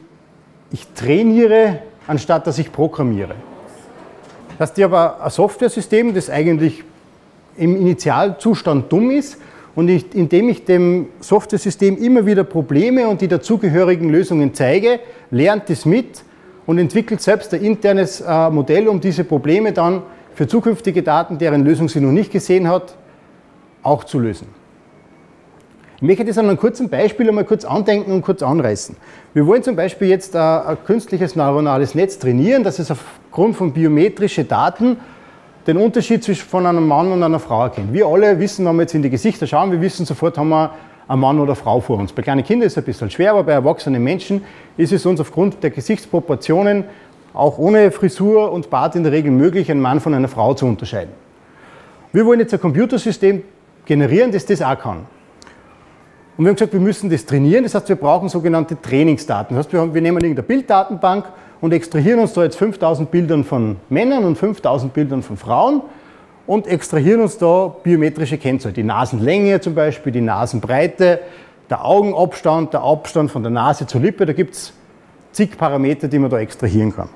ich 0.70 0.86
trainiere, 0.94 1.80
anstatt 2.06 2.46
dass 2.46 2.58
ich 2.58 2.70
programmiere. 2.72 3.34
Das 4.58 4.70
ist 4.70 4.82
aber 4.82 5.22
ein 5.22 5.30
Software-System, 5.30 6.14
das 6.14 6.30
eigentlich 6.30 6.84
im 7.56 7.76
Initialzustand 7.76 8.92
dumm 8.92 9.10
ist 9.10 9.38
und 9.74 9.88
ich, 9.88 10.14
indem 10.14 10.48
ich 10.48 10.64
dem 10.64 11.08
Software-System 11.20 11.96
immer 11.98 12.26
wieder 12.26 12.44
Probleme 12.44 13.08
und 13.08 13.20
die 13.20 13.28
dazugehörigen 13.28 14.10
Lösungen 14.10 14.54
zeige, 14.54 15.00
lernt 15.30 15.70
es 15.70 15.84
mit 15.84 16.22
und 16.66 16.78
entwickelt 16.78 17.20
selbst 17.20 17.52
ein 17.54 17.62
internes 17.62 18.20
äh, 18.20 18.50
Modell, 18.50 18.86
um 18.88 19.00
diese 19.00 19.24
Probleme 19.24 19.72
dann 19.72 20.02
für 20.34 20.46
zukünftige 20.46 21.02
Daten, 21.02 21.38
deren 21.38 21.64
Lösung 21.64 21.88
sie 21.88 22.00
noch 22.00 22.12
nicht 22.12 22.30
gesehen 22.30 22.68
hat, 22.68 22.96
auch 23.82 24.04
zu 24.04 24.18
lösen. 24.18 24.59
Ich 26.02 26.06
möchte 26.06 26.24
das 26.24 26.38
an 26.38 26.48
einem 26.48 26.56
kurzen 26.56 26.88
Beispiel 26.88 27.28
einmal 27.28 27.44
kurz 27.44 27.66
andenken 27.66 28.10
und 28.10 28.22
kurz 28.22 28.42
anreißen. 28.42 28.96
Wir 29.34 29.46
wollen 29.46 29.62
zum 29.62 29.76
Beispiel 29.76 30.08
jetzt 30.08 30.34
ein, 30.34 30.62
ein 30.62 30.78
künstliches 30.86 31.36
neuronales 31.36 31.94
Netz 31.94 32.18
trainieren, 32.18 32.64
das 32.64 32.78
es 32.78 32.90
aufgrund 32.90 33.56
von 33.56 33.74
biometrischen 33.74 34.48
Daten 34.48 34.96
den 35.66 35.76
Unterschied 35.76 36.24
zwischen 36.24 36.48
von 36.48 36.64
einem 36.64 36.88
Mann 36.88 37.12
und 37.12 37.22
einer 37.22 37.38
Frau 37.38 37.64
erkennt. 37.64 37.92
Wir 37.92 38.06
alle 38.06 38.38
wissen, 38.38 38.64
wenn 38.64 38.76
wir 38.76 38.82
jetzt 38.82 38.94
in 38.94 39.02
die 39.02 39.10
Gesichter 39.10 39.46
schauen, 39.46 39.72
wir 39.72 39.82
wissen 39.82 40.06
sofort, 40.06 40.38
haben 40.38 40.48
wir 40.48 40.70
einen 41.06 41.20
Mann 41.20 41.38
oder 41.38 41.50
eine 41.50 41.56
Frau 41.56 41.80
vor 41.80 41.98
uns. 41.98 42.14
Bei 42.14 42.22
kleinen 42.22 42.44
Kindern 42.44 42.66
ist 42.66 42.72
es 42.72 42.78
ein 42.78 42.84
bisschen 42.84 43.10
schwer, 43.10 43.32
aber 43.32 43.44
bei 43.44 43.52
erwachsenen 43.52 44.02
Menschen 44.02 44.42
ist 44.78 44.94
es 44.94 45.04
uns 45.04 45.20
aufgrund 45.20 45.62
der 45.62 45.68
Gesichtsproportionen 45.68 46.84
auch 47.34 47.58
ohne 47.58 47.90
Frisur 47.90 48.52
und 48.52 48.70
Bart 48.70 48.96
in 48.96 49.02
der 49.02 49.12
Regel 49.12 49.32
möglich, 49.32 49.70
einen 49.70 49.82
Mann 49.82 50.00
von 50.00 50.14
einer 50.14 50.28
Frau 50.28 50.54
zu 50.54 50.64
unterscheiden. 50.64 51.12
Wir 52.10 52.24
wollen 52.24 52.40
jetzt 52.40 52.54
ein 52.54 52.60
Computersystem 52.60 53.42
generieren, 53.84 54.32
das 54.32 54.46
das 54.46 54.62
auch 54.62 54.78
kann. 54.78 55.04
Und 56.40 56.46
wir 56.46 56.52
haben 56.52 56.56
gesagt, 56.56 56.72
wir 56.72 56.80
müssen 56.80 57.10
das 57.10 57.26
trainieren, 57.26 57.64
das 57.64 57.74
heißt, 57.74 57.90
wir 57.90 57.96
brauchen 57.96 58.30
sogenannte 58.30 58.80
Trainingsdaten. 58.80 59.54
Das 59.54 59.66
heißt, 59.66 59.74
wir, 59.74 59.80
haben, 59.80 59.92
wir 59.92 60.00
nehmen 60.00 60.22
irgendeine 60.22 60.48
Bilddatenbank 60.48 61.26
und 61.60 61.70
extrahieren 61.74 62.18
uns 62.18 62.32
da 62.32 62.42
jetzt 62.42 62.56
5000 62.56 63.10
Bildern 63.10 63.44
von 63.44 63.76
Männern 63.90 64.24
und 64.24 64.38
5000 64.38 64.94
Bildern 64.94 65.22
von 65.22 65.36
Frauen 65.36 65.82
und 66.46 66.66
extrahieren 66.66 67.20
uns 67.20 67.36
da 67.36 67.66
biometrische 67.82 68.38
Kennzahlen. 68.38 68.74
Die 68.74 68.82
Nasenlänge 68.82 69.60
zum 69.60 69.74
Beispiel, 69.74 70.12
die 70.12 70.22
Nasenbreite, 70.22 71.20
der 71.68 71.84
Augenabstand, 71.84 72.72
der 72.72 72.84
Abstand 72.84 73.30
von 73.30 73.42
der 73.42 73.52
Nase 73.52 73.86
zur 73.86 74.00
Lippe, 74.00 74.24
da 74.24 74.32
gibt 74.32 74.54
es 74.54 74.72
zig 75.32 75.58
Parameter, 75.58 76.08
die 76.08 76.18
man 76.18 76.30
da 76.30 76.38
extrahieren 76.38 76.96
kann. 76.96 77.10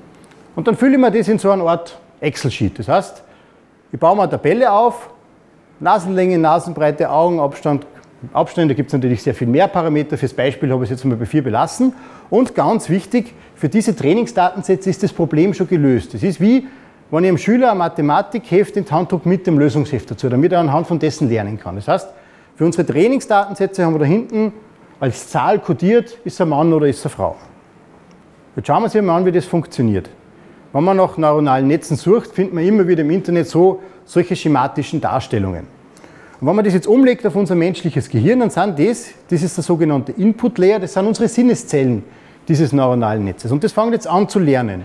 Und 0.55 0.67
dann 0.67 0.77
fülle 0.77 0.97
ich 0.97 0.99
mir 0.99 1.09
das 1.09 1.27
in 1.27 1.39
so 1.39 1.49
eine 1.49 1.63
Art 1.63 1.97
Excel-Sheet. 2.19 2.77
Das 2.77 2.87
heißt, 2.87 3.23
ich 3.91 3.99
baue 3.99 4.17
mir 4.17 4.21
eine 4.21 4.31
Tabelle 4.33 4.71
auf, 4.71 5.09
Nasenlänge, 5.79 6.37
Nasenbreite, 6.37 7.09
Augenabstand, 7.09 7.87
Abstände, 8.33 8.73
da 8.73 8.77
gibt 8.77 8.89
es 8.89 8.93
natürlich 8.93 9.21
sehr 9.21 9.35
viel 9.35 9.47
mehr 9.47 9.67
Parameter. 9.67 10.17
Fürs 10.17 10.33
Beispiel 10.33 10.71
habe 10.71 10.83
ich 10.83 10.89
es 10.89 10.97
jetzt 10.97 11.05
mal 11.05 11.15
bei 11.15 11.25
vier 11.25 11.43
belassen. 11.43 11.93
Und 12.29 12.55
ganz 12.55 12.89
wichtig, 12.89 13.33
für 13.55 13.69
diese 13.69 13.95
Trainingsdatensätze 13.95 14.89
ist 14.89 15.03
das 15.03 15.13
Problem 15.13 15.53
schon 15.53 15.67
gelöst. 15.67 16.13
Das 16.13 16.23
ist 16.23 16.41
wie, 16.41 16.67
wenn 17.11 17.23
ich 17.23 17.29
einem 17.29 17.37
Schüler 17.37 17.71
ein 17.71 17.77
Mathematikheft 17.77 18.77
in 18.77 18.85
die 18.85 19.29
mit 19.29 19.45
dem 19.45 19.59
Lösungsheft 19.59 20.09
dazu, 20.09 20.27
damit 20.27 20.51
er 20.51 20.59
anhand 20.59 20.87
von 20.87 20.97
dessen 20.97 21.29
lernen 21.29 21.59
kann. 21.59 21.75
Das 21.75 21.87
heißt, 21.87 22.09
für 22.55 22.65
unsere 22.65 22.85
Trainingsdatensätze 22.85 23.85
haben 23.85 23.93
wir 23.93 23.99
da 23.99 24.05
hinten 24.05 24.53
als 24.99 25.29
Zahl 25.29 25.59
kodiert, 25.59 26.17
ist 26.23 26.39
er 26.39 26.45
Mann 26.45 26.73
oder 26.73 26.87
ist 26.87 27.05
er 27.05 27.09
Frau. 27.09 27.35
Jetzt 28.55 28.67
schauen 28.67 28.81
wir 28.81 28.85
uns 28.85 28.93
mal 28.95 29.17
an, 29.17 29.25
wie 29.25 29.31
das 29.31 29.45
funktioniert. 29.45 30.09
Wenn 30.71 30.83
man 30.83 30.97
nach 30.97 31.17
neuronalen 31.17 31.67
Netzen 31.67 31.95
sucht, 31.95 32.31
findet 32.31 32.53
man 32.53 32.63
immer 32.63 32.87
wieder 32.87 33.01
im 33.01 33.11
Internet 33.11 33.47
so 33.47 33.81
solche 34.05 34.35
schematischen 34.35 34.99
Darstellungen. 35.01 35.74
Und 36.41 36.47
wenn 36.47 36.55
man 36.55 36.65
das 36.65 36.73
jetzt 36.73 36.87
umlegt 36.87 37.25
auf 37.25 37.35
unser 37.35 37.55
menschliches 37.55 38.09
Gehirn, 38.09 38.41
dann 38.41 38.49
sind 38.49 38.77
das, 38.77 39.09
das 39.29 39.41
ist 39.41 39.55
der 39.55 39.63
sogenannte 39.63 40.11
Input 40.11 40.57
Layer, 40.57 40.79
das 40.79 40.93
sind 40.93 41.05
unsere 41.05 41.27
Sinneszellen 41.29 42.03
dieses 42.47 42.73
neuronalen 42.73 43.23
Netzes. 43.23 43.51
Und 43.51 43.63
das 43.63 43.71
fängt 43.71 43.93
jetzt 43.93 44.07
an 44.07 44.27
zu 44.27 44.39
lernen. 44.39 44.83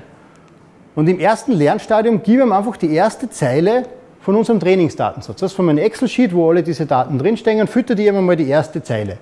Und 0.94 1.08
im 1.08 1.18
ersten 1.18 1.52
Lernstadium 1.52 2.22
geben 2.22 2.48
wir 2.48 2.56
einfach 2.56 2.76
die 2.76 2.92
erste 2.92 3.28
Zeile 3.30 3.84
von 4.20 4.36
unserem 4.36 4.60
Trainingsdatensatz. 4.60 5.40
Das 5.40 5.52
ist 5.52 5.56
von 5.56 5.66
meinem 5.66 5.78
Excel-Sheet, 5.78 6.34
wo 6.34 6.50
alle 6.50 6.62
diese 6.62 6.86
Daten 6.86 7.18
drinstehen, 7.18 7.66
füttert 7.66 7.98
ich 7.98 8.06
immer 8.06 8.22
mal 8.22 8.36
die 8.36 8.48
erste 8.48 8.82
Zeile. 8.82 9.18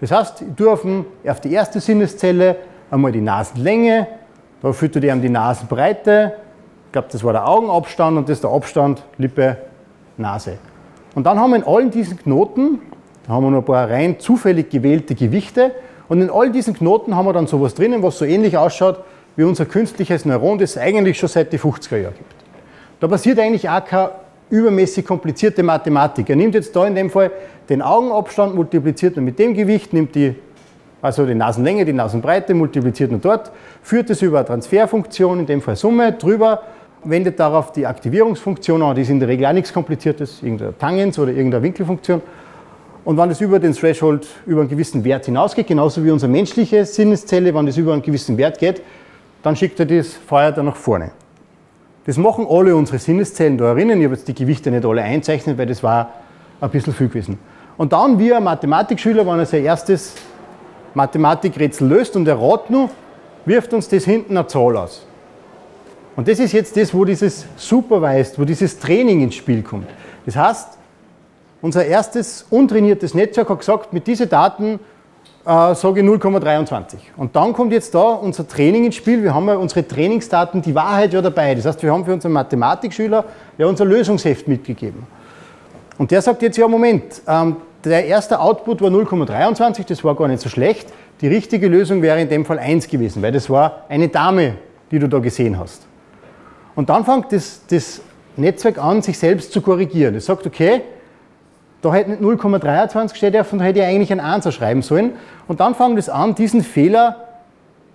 Das 0.00 0.10
heißt, 0.10 0.42
ich 0.42 0.54
tue 0.56 0.70
auf, 0.70 1.40
die 1.40 1.52
erste 1.52 1.80
Sinneszelle 1.80 2.56
einmal 2.90 3.12
die 3.12 3.20
Nasenlänge, 3.20 4.06
da 4.62 4.72
füttert 4.72 5.04
ich 5.04 5.12
die 5.20 5.28
Nasenbreite, 5.28 6.32
ich 6.86 6.92
glaube, 6.92 7.08
das 7.10 7.22
war 7.22 7.32
der 7.32 7.46
Augenabstand 7.46 8.18
und 8.18 8.28
das 8.28 8.38
ist 8.38 8.44
der 8.44 8.50
Abstand 8.50 9.02
Lippe, 9.18 9.56
Nase. 10.16 10.58
Und 11.14 11.24
dann 11.24 11.38
haben 11.38 11.50
wir 11.50 11.56
in 11.56 11.64
allen 11.64 11.90
diesen 11.90 12.18
Knoten, 12.18 12.80
da 13.26 13.34
haben 13.34 13.44
wir 13.44 13.50
noch 13.50 13.58
ein 13.58 13.64
paar 13.64 13.90
rein 13.90 14.18
zufällig 14.18 14.70
gewählte 14.70 15.14
Gewichte 15.14 15.72
und 16.08 16.20
in 16.20 16.30
all 16.30 16.50
diesen 16.50 16.74
Knoten 16.74 17.14
haben 17.14 17.26
wir 17.26 17.32
dann 17.32 17.46
sowas 17.46 17.74
drinnen, 17.74 18.02
was 18.02 18.18
so 18.18 18.24
ähnlich 18.24 18.56
ausschaut 18.56 19.00
wie 19.36 19.44
unser 19.44 19.64
künstliches 19.64 20.24
Neuron, 20.24 20.58
das 20.58 20.70
es 20.70 20.78
eigentlich 20.78 21.18
schon 21.18 21.28
seit 21.28 21.52
den 21.52 21.60
50er 21.60 21.96
Jahren 21.96 22.14
gibt. 22.14 22.34
Da 23.00 23.08
passiert 23.08 23.38
eigentlich 23.38 23.68
auch 23.68 23.84
keine 23.84 24.10
übermäßig 24.50 25.06
komplizierte 25.06 25.62
Mathematik. 25.62 26.28
Er 26.28 26.36
nimmt 26.36 26.54
jetzt 26.54 26.74
da 26.74 26.86
in 26.86 26.94
dem 26.94 27.08
Fall 27.08 27.30
den 27.68 27.82
Augenabstand, 27.82 28.54
multipliziert 28.54 29.16
mit 29.16 29.38
dem 29.38 29.54
Gewicht, 29.54 29.92
nimmt 29.92 30.14
die, 30.14 30.34
also 31.00 31.24
die 31.24 31.34
Nasenlänge, 31.34 31.84
die 31.84 31.92
Nasenbreite, 31.92 32.52
multipliziert 32.52 33.10
nur 33.10 33.20
dort, 33.20 33.52
führt 33.82 34.10
es 34.10 34.20
über 34.22 34.38
eine 34.38 34.46
Transferfunktion, 34.46 35.40
in 35.40 35.46
dem 35.46 35.62
Fall 35.62 35.76
Summe, 35.76 36.12
drüber, 36.12 36.62
wendet 37.04 37.40
darauf 37.40 37.72
die 37.72 37.86
Aktivierungsfunktion 37.86 38.82
an, 38.82 38.94
die 38.94 39.02
ist 39.02 39.10
in 39.10 39.20
der 39.20 39.28
Regel 39.28 39.46
auch 39.46 39.52
nichts 39.52 39.72
Kompliziertes, 39.72 40.42
irgendeine 40.42 40.76
Tangens 40.76 41.18
oder 41.18 41.32
irgendeine 41.32 41.62
Winkelfunktion. 41.62 42.22
Und 43.04 43.16
wenn 43.16 43.30
es 43.30 43.40
über 43.40 43.58
den 43.58 43.72
Threshold, 43.72 44.26
über 44.46 44.60
einen 44.60 44.68
gewissen 44.68 45.04
Wert 45.04 45.24
hinausgeht, 45.24 45.66
genauso 45.66 46.04
wie 46.04 46.10
unsere 46.10 46.30
menschliche 46.30 46.84
Sinneszelle, 46.84 47.54
wenn 47.54 47.66
es 47.66 47.76
über 47.76 47.92
einen 47.92 48.02
gewissen 48.02 48.36
Wert 48.36 48.58
geht, 48.58 48.82
dann 49.42 49.56
schickt 49.56 49.80
er 49.80 49.86
das 49.86 50.08
Feuer 50.08 50.52
dann 50.52 50.66
nach 50.66 50.76
vorne. 50.76 51.12
Das 52.04 52.16
machen 52.16 52.46
alle 52.48 52.76
unsere 52.76 52.98
Sinneszellen 52.98 53.56
da 53.56 53.66
erinnern. 53.66 53.98
Ich 53.98 54.04
habe 54.04 54.14
jetzt 54.14 54.28
die 54.28 54.34
Gewichte 54.34 54.70
nicht 54.70 54.84
alle 54.84 55.02
einzeichnet, 55.02 55.56
weil 55.56 55.66
das 55.66 55.82
war 55.82 56.10
ein 56.60 56.70
bisschen 56.70 56.92
viel 56.92 57.08
gewesen. 57.08 57.38
Und 57.76 57.92
dann, 57.92 58.18
wie 58.18 58.32
ein 58.34 58.44
Mathematikschüler, 58.44 59.26
wenn 59.26 59.38
er 59.38 59.46
sein 59.46 59.64
erstes 59.64 60.14
Mathematikrätsel 60.92 61.88
löst 61.88 62.16
und 62.16 62.28
er 62.28 62.38
rat 62.38 62.68
nur, 62.68 62.90
wirft 63.46 63.72
uns 63.72 63.88
das 63.88 64.04
hinten 64.04 64.36
eine 64.36 64.46
Zahl 64.46 64.76
aus. 64.76 65.06
Und 66.20 66.28
das 66.28 66.38
ist 66.38 66.52
jetzt 66.52 66.76
das, 66.76 66.92
wo 66.92 67.06
dieses 67.06 67.46
Supervised, 67.56 68.38
wo 68.38 68.44
dieses 68.44 68.78
Training 68.78 69.22
ins 69.22 69.36
Spiel 69.36 69.62
kommt. 69.62 69.86
Das 70.26 70.36
heißt, 70.36 70.76
unser 71.62 71.86
erstes 71.86 72.44
untrainiertes 72.50 73.14
Netzwerk 73.14 73.48
hat 73.48 73.60
gesagt, 73.60 73.94
mit 73.94 74.06
diesen 74.06 74.28
Daten 74.28 74.80
äh, 75.46 75.74
sage 75.74 76.00
ich 76.00 76.06
0,23. 76.06 76.96
Und 77.16 77.34
dann 77.34 77.54
kommt 77.54 77.72
jetzt 77.72 77.94
da 77.94 78.02
unser 78.02 78.46
Training 78.46 78.84
ins 78.84 78.96
Spiel. 78.96 79.22
Wir 79.22 79.34
haben 79.34 79.48
ja 79.48 79.54
unsere 79.54 79.88
Trainingsdaten, 79.88 80.60
die 80.60 80.74
Wahrheit 80.74 81.14
ja 81.14 81.22
dabei. 81.22 81.54
Das 81.54 81.64
heißt, 81.64 81.82
wir 81.82 81.90
haben 81.90 82.04
für 82.04 82.12
unseren 82.12 82.32
Mathematikschüler 82.32 83.24
ja 83.56 83.66
unser 83.66 83.86
Lösungsheft 83.86 84.46
mitgegeben. 84.46 85.06
Und 85.96 86.10
der 86.10 86.20
sagt 86.20 86.42
jetzt, 86.42 86.58
ja 86.58 86.68
Moment, 86.68 87.22
ähm, 87.26 87.56
der 87.82 88.04
erste 88.04 88.38
Output 88.38 88.82
war 88.82 88.90
0,23, 88.90 89.86
das 89.86 90.04
war 90.04 90.14
gar 90.14 90.28
nicht 90.28 90.42
so 90.42 90.50
schlecht. 90.50 90.92
Die 91.22 91.28
richtige 91.28 91.68
Lösung 91.68 92.02
wäre 92.02 92.20
in 92.20 92.28
dem 92.28 92.44
Fall 92.44 92.58
1 92.58 92.88
gewesen, 92.88 93.22
weil 93.22 93.32
das 93.32 93.48
war 93.48 93.86
eine 93.88 94.08
Dame, 94.08 94.56
die 94.90 94.98
du 94.98 95.08
da 95.08 95.18
gesehen 95.18 95.58
hast. 95.58 95.86
Und 96.80 96.88
dann 96.88 97.04
fängt 97.04 97.30
das, 97.30 97.60
das 97.68 98.00
Netzwerk 98.38 98.82
an, 98.82 99.02
sich 99.02 99.18
selbst 99.18 99.52
zu 99.52 99.60
korrigieren. 99.60 100.14
Es 100.14 100.24
sagt, 100.24 100.46
okay, 100.46 100.80
da 101.82 101.92
hätte 101.92 102.08
nicht 102.08 102.22
0,23 102.22 103.16
steht 103.16 103.34
dürfen, 103.34 103.58
da 103.58 103.66
hätte 103.66 103.80
ich 103.80 103.84
eigentlich 103.84 104.10
ein 104.10 104.18
1 104.18 104.50
schreiben 104.54 104.80
sollen. 104.80 105.12
Und 105.46 105.60
dann 105.60 105.74
fängt 105.74 105.98
es 105.98 106.08
an, 106.08 106.34
diesen 106.34 106.62
Fehler 106.62 107.16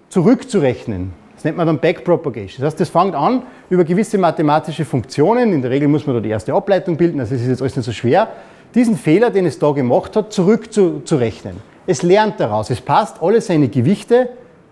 zurückzurechnen. 0.09 1.13
Das 1.33 1.45
nennt 1.45 1.57
man 1.57 1.65
dann 1.65 1.79
Backpropagation. 1.79 2.63
Das 2.63 2.73
heißt, 2.73 2.79
das 2.81 2.89
fängt 2.89 3.15
an 3.15 3.41
über 3.71 3.85
gewisse 3.85 4.19
mathematische 4.19 4.85
Funktionen. 4.85 5.51
In 5.51 5.63
der 5.63 5.71
Regel 5.71 5.87
muss 5.87 6.05
man 6.05 6.17
da 6.17 6.21
die 6.21 6.29
erste 6.29 6.53
Ableitung 6.53 6.95
bilden, 6.95 7.19
also 7.19 7.33
es 7.33 7.41
ist 7.41 7.47
jetzt 7.47 7.63
alles 7.63 7.75
nicht 7.75 7.85
so 7.85 7.91
schwer. 7.91 8.27
Diesen 8.75 8.97
Fehler, 8.97 9.31
den 9.31 9.47
es 9.47 9.57
da 9.57 9.71
gemacht 9.71 10.15
hat, 10.15 10.31
zurückzurechnen. 10.31 11.55
Es 11.87 12.03
lernt 12.03 12.39
daraus. 12.39 12.69
Es 12.69 12.81
passt 12.81 13.19
alle 13.23 13.41
seine 13.41 13.67
Gewichte, 13.67 14.29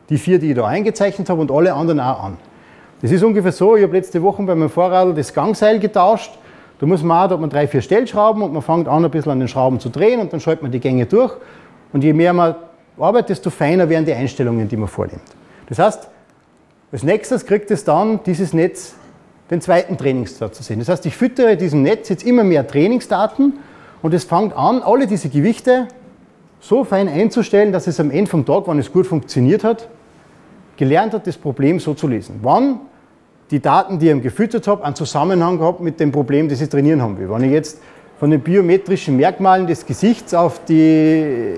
die 0.09 0.19
vier, 0.19 0.37
die 0.37 0.51
ich 0.51 0.55
da 0.55 0.67
eingezeichnet 0.67 1.31
habe, 1.31 1.41
und 1.41 1.51
alle 1.51 1.73
anderen 1.73 1.99
auch 1.99 2.23
an. 2.23 2.37
Das 3.03 3.11
ist 3.11 3.23
ungefähr 3.23 3.51
so, 3.51 3.75
ich 3.75 3.83
habe 3.83 3.95
letzte 3.95 4.23
Woche 4.23 4.41
bei 4.41 4.55
meinem 4.55 4.71
Fahrrad 4.71 5.15
das 5.15 5.31
Gangseil 5.31 5.77
getauscht 5.77 6.31
da 6.83 6.87
muss 6.87 7.01
man 7.01 7.17
auch, 7.17 7.27
da 7.29 7.35
hat 7.35 7.39
man 7.39 7.49
drei, 7.49 7.65
vier 7.65 7.81
Stellschrauben 7.81 8.43
und 8.43 8.51
man 8.51 8.61
fängt 8.61 8.89
an, 8.89 9.05
ein 9.05 9.09
bisschen 9.09 9.31
an 9.31 9.39
den 9.39 9.47
Schrauben 9.47 9.79
zu 9.79 9.87
drehen 9.87 10.19
und 10.19 10.33
dann 10.33 10.41
schaltet 10.41 10.63
man 10.63 10.71
die 10.73 10.81
Gänge 10.81 11.05
durch. 11.05 11.33
Und 11.93 12.03
je 12.03 12.11
mehr 12.11 12.33
man 12.33 12.55
arbeitet, 12.97 13.29
desto 13.29 13.51
feiner 13.51 13.87
werden 13.87 14.05
die 14.05 14.11
Einstellungen, 14.11 14.67
die 14.67 14.75
man 14.75 14.89
vornimmt. 14.89 15.21
Das 15.69 15.79
heißt, 15.79 16.09
als 16.91 17.03
nächstes 17.03 17.45
kriegt 17.45 17.71
es 17.71 17.85
dann 17.85 18.19
dieses 18.25 18.51
Netz 18.51 18.95
den 19.49 19.61
zweiten 19.61 19.97
Trainingssatz 19.97 20.57
zu 20.57 20.63
sehen. 20.63 20.79
Das 20.79 20.89
heißt, 20.89 21.05
ich 21.05 21.15
füttere 21.15 21.55
diesem 21.55 21.83
Netz 21.83 22.09
jetzt 22.09 22.25
immer 22.25 22.43
mehr 22.43 22.67
Trainingsdaten 22.67 23.53
und 24.01 24.13
es 24.13 24.25
fängt 24.25 24.53
an, 24.53 24.81
alle 24.83 25.07
diese 25.07 25.29
Gewichte 25.29 25.87
so 26.59 26.83
fein 26.83 27.07
einzustellen, 27.07 27.71
dass 27.71 27.87
es 27.87 27.97
am 28.01 28.11
Ende 28.11 28.29
vom 28.29 28.45
Tag, 28.45 28.67
wenn 28.67 28.79
es 28.79 28.91
gut 28.91 29.07
funktioniert 29.07 29.63
hat, 29.63 29.87
gelernt 30.75 31.13
hat, 31.13 31.27
das 31.27 31.37
Problem 31.37 31.79
so 31.79 31.93
zu 31.93 32.09
lesen. 32.09 32.39
Wann 32.41 32.81
die 33.51 33.59
Daten, 33.59 33.99
die 33.99 34.09
ich 34.09 34.21
gefüttert 34.21 34.67
habe, 34.67 34.83
einen 34.83 34.95
Zusammenhang 34.95 35.59
gehabt 35.59 35.81
mit 35.81 35.99
dem 35.99 36.11
Problem, 36.11 36.49
das 36.49 36.61
ich 36.61 36.69
trainieren 36.69 37.01
haben 37.01 37.17
will. 37.17 37.29
Wenn 37.29 37.43
ich 37.43 37.51
jetzt 37.51 37.79
von 38.19 38.31
den 38.31 38.41
biometrischen 38.41 39.17
Merkmalen 39.17 39.67
des 39.67 39.85
Gesichts 39.85 40.33
auf 40.33 40.63
die 40.65 41.55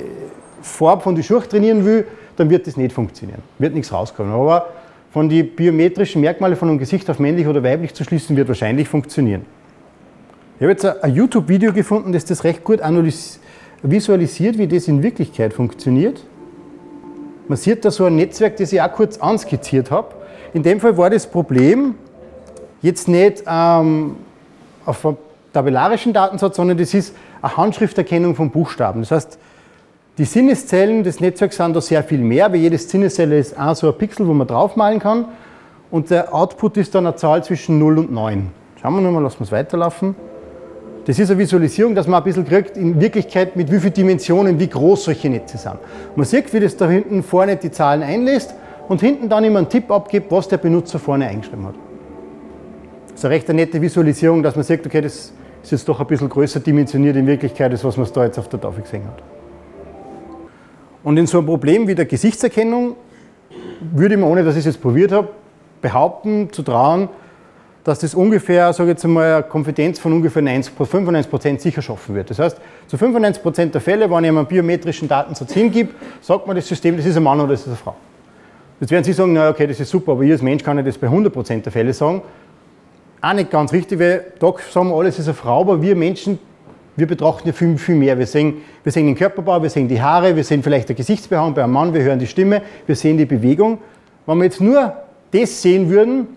Farbe 0.62 1.01
von 1.01 1.15
den 1.15 1.24
Schuhe 1.24 1.48
trainieren 1.48 1.86
will, 1.86 2.06
dann 2.38 2.50
wird 2.50 2.68
das 2.68 2.75
nicht 2.75 2.92
funktionieren. 2.92 3.42
Wird 3.60 3.74
nichts 3.74 3.94
rauskommen. 3.94 4.34
Aber 4.34 4.68
von 5.12 5.30
den 5.30 5.56
biometrischen 5.56 6.22
Merkmalen 6.22 6.58
von 6.58 6.70
einem 6.70 6.80
Gesicht 6.80 7.10
auf 7.10 7.20
männlich 7.20 7.48
oder 7.48 7.63
weiblich 7.63 7.94
zu 7.94 8.04
schließen, 8.04 8.36
wird 8.36 8.48
wahrscheinlich 8.48 8.89
funktionieren. 8.89 9.46
Ich 10.58 10.62
habe 10.62 10.72
jetzt 10.72 10.86
ein 10.86 11.13
YouTube-Video 11.13 11.72
gefunden, 11.72 12.12
das 12.12 12.25
das 12.25 12.44
recht 12.44 12.63
gut 12.63 12.80
visualisiert, 13.82 14.58
wie 14.58 14.68
das 14.68 14.88
in 14.88 15.04
Wirklichkeit 15.04 15.54
funktioniert. 15.54 16.24
Man 17.48 17.58
sieht 17.58 17.86
da 17.86 17.92
so 17.92 18.06
ein 18.06 18.15
Netzwerk, 18.15 18.58
das 18.58 18.74
ich 18.74 18.82
auch 18.82 18.92
kurz 18.92 19.18
anskizziert 19.18 19.92
habe. 19.92 20.15
In 20.55 20.63
dem 20.63 20.79
Fall 20.79 20.97
war 20.97 21.09
das 21.09 21.27
Problem 21.27 21.95
jetzt 22.81 23.09
nicht 23.09 23.43
ähm, 23.45 24.15
auf 24.85 25.05
einem 25.05 25.17
tabellarischen 25.51 26.13
Datensatz, 26.13 26.55
sondern 26.55 26.77
das 26.77 26.93
ist 26.93 27.13
eine 27.41 27.57
Handschrifterkennung 27.57 28.35
von 28.35 28.51
Buchstaben. 28.51 29.01
Das 29.01 29.12
heißt, 29.12 29.38
die 30.17 30.24
Sinneszellen 30.24 31.03
des 31.03 31.19
Netzwerks 31.19 31.57
sind 31.57 31.75
da 31.75 31.81
sehr 31.81 32.05
viel 32.05 32.19
mehr, 32.19 32.50
weil 32.53 32.62
jede 32.62 32.77
Sinneszelle 32.77 33.38
ist 33.38 33.59
auch 33.59 33.75
so 33.75 33.91
ein 33.91 33.97
Pixel, 33.97 34.25
wo 34.25 34.33
man 34.33 34.47
draufmalen 34.47 35.00
kann. 35.00 35.25
Und 35.91 36.09
der 36.09 36.33
Output 36.33 36.77
ist 36.77 36.95
dann 36.95 37.05
eine 37.05 37.17
Zahl 37.17 37.43
zwischen 37.43 37.77
0 37.77 38.00
und 38.00 38.13
9. 38.13 38.50
Schauen 38.81 38.93
wir 38.95 39.01
nochmal, 39.01 39.24
lassen 39.24 39.39
wir 39.39 39.43
es 39.43 39.51
weiterlaufen. 39.51 40.15
Das 41.03 41.19
ist 41.19 41.31
eine 41.31 41.38
Visualisierung, 41.38 41.95
dass 41.95 42.07
man 42.07 42.21
ein 42.21 42.24
bisschen 42.24 42.47
kriegt, 42.47 42.77
in 42.77 43.01
Wirklichkeit 43.01 43.57
mit 43.57 43.69
wie 43.69 43.79
vielen 43.81 43.93
Dimensionen, 43.93 44.57
wie 44.57 44.69
groß 44.69 45.03
solche 45.03 45.29
Netze 45.29 45.57
sind. 45.57 45.75
Man 46.15 46.25
sieht, 46.25 46.53
wie 46.53 46.62
das 46.62 46.77
da 46.77 46.88
hinten 46.88 47.24
vorne 47.24 47.57
die 47.57 47.71
Zahlen 47.71 48.03
einlässt 48.03 48.55
und 48.88 49.01
hinten 49.01 49.30
dann 49.30 49.44
immer 49.44 49.60
einen 49.60 49.70
Tipp 49.70 49.92
abgibt, 49.92 50.32
was 50.32 50.48
der 50.48 50.58
Benutzer 50.58 51.00
vorne 51.00 51.27
eingeschrieben 51.27 51.65
hat. 51.65 51.75
Das 53.10 53.20
ist 53.20 53.25
eine 53.25 53.34
recht 53.34 53.50
nette 53.50 53.82
Visualisierung, 53.82 54.44
dass 54.44 54.56
man 54.56 54.63
sieht, 54.63 54.86
okay, 54.86 55.01
das 55.01 55.34
ist 55.63 55.72
jetzt 55.72 55.88
doch 55.88 56.00
ein 56.00 56.08
bisschen 56.08 56.30
größer 56.30 56.60
dimensioniert 56.60 57.15
in 57.15 57.25
Wirklichkeit, 57.25 57.72
als 57.72 57.84
was 57.84 57.98
man 57.98 58.08
da 58.13 58.25
jetzt 58.25 58.38
auf 58.38 58.50
der 58.50 58.62
Tafel 58.62 58.84
gesehen 58.84 59.06
hat. 59.06 59.24
Und 61.04 61.18
in 61.18 61.27
so 61.27 61.38
einem 61.38 61.48
Problem 61.48 61.88
wie 61.88 61.96
der 61.96 62.06
Gesichtserkennung 62.06 62.96
würde 63.80 64.15
ich 64.15 64.20
mir, 64.20 64.27
ohne 64.27 64.44
dass 64.44 64.56
ich 64.56 64.60
es 64.60 64.65
jetzt 64.65 64.82
probiert 64.82 65.12
habe, 65.12 65.30
behaupten, 65.82 66.51
zu 66.51 66.63
trauen, 66.63 67.10
dass 67.84 68.00
das 68.00 68.15
ungefähr, 68.15 68.74
sage 68.74 68.89
ich 68.89 68.96
jetzt 68.96 69.06
einmal, 69.06 69.34
eine 69.34 69.44
Konfidenz 69.44 70.00
von 70.00 70.12
ungefähr 70.12 70.42
90, 70.42 70.74
95% 70.75 71.60
sicher 71.60 71.84
schaffen 71.84 72.15
wird. 72.15 72.32
Das 72.32 72.39
heißt, 72.39 72.60
zu 72.88 72.98
95% 72.98 73.68
der 73.68 73.82
Fälle, 73.82 74.10
wenn 74.10 74.24
ich 74.24 74.30
einem 74.32 74.46
biometrischen 74.48 75.08
Datensatz 75.08 75.54
hingebe, 75.54 75.94
sagt 76.22 76.48
man 76.48 76.56
das 76.56 76.68
System, 76.68 76.98
das 76.98 77.06
ist 77.06 77.15
ein 77.15 77.24
Mann 77.24 77.39
oder 77.39 77.50
das 77.50 77.62
ist 77.62 77.68
eine 77.68 77.75
Frau. 77.75 77.96
Jetzt 78.79 78.91
werden 78.91 79.03
Sie 79.03 79.13
sagen, 79.13 79.34
na 79.34 79.50
okay, 79.50 79.67
das 79.67 79.79
ist 79.79 79.89
super, 79.89 80.13
aber 80.13 80.24
ich 80.24 80.32
als 80.32 80.41
Mensch 80.41 80.63
kann 80.63 80.77
ich 80.77 80.86
das 80.86 80.98
bei 80.98 81.08
100% 81.08 81.62
der 81.62 81.72
Fälle 81.72 81.94
sagen. 81.94 82.22
Auch 83.22 83.34
nicht 83.34 83.50
ganz 83.50 83.72
richtig, 83.72 84.00
weil 84.00 84.34
da 84.39 84.53
sagen 84.70 84.89
wir 84.89 84.96
alles 84.96 85.17
ist 85.17 85.27
eine 85.27 85.34
Frau, 85.34 85.62
aber 85.62 85.82
wir 85.82 85.96
Menschen, 85.96 86.38
wir 86.98 87.08
betrachten 87.08 87.48
ja 87.48 87.53
viel, 87.53 87.77
viel 87.77 87.96
mehr. 87.96 88.20
Wir 88.20 88.27
sehen, 88.27 88.55
wir 88.84 88.91
sehen 88.91 89.05
den 89.05 89.15
Körperbau, 89.15 89.62
wir 89.62 89.70
sehen 89.70 89.88
die 89.88 90.01
Haare, 90.01 90.36
wir 90.36 90.44
sehen 90.44 90.62
vielleicht 90.62 90.89
der 90.89 90.96
Gesichtsbehaarung 90.96 91.53
bei 91.53 91.63
einem 91.63 91.74
Mann, 91.74 91.94
wir 91.94 92.03
hören 92.03 92.20
die 92.20 92.27
Stimme, 92.27 92.62
wir 92.86 92.96
sehen 92.96 93.17
die 93.17 93.25
Bewegung. 93.25 93.79
Wenn 94.25 94.38
wir 94.38 94.46
jetzt 94.46 94.62
nur 94.62 94.94
das 95.32 95.62
sehen 95.62 95.89
würden, 95.89 96.27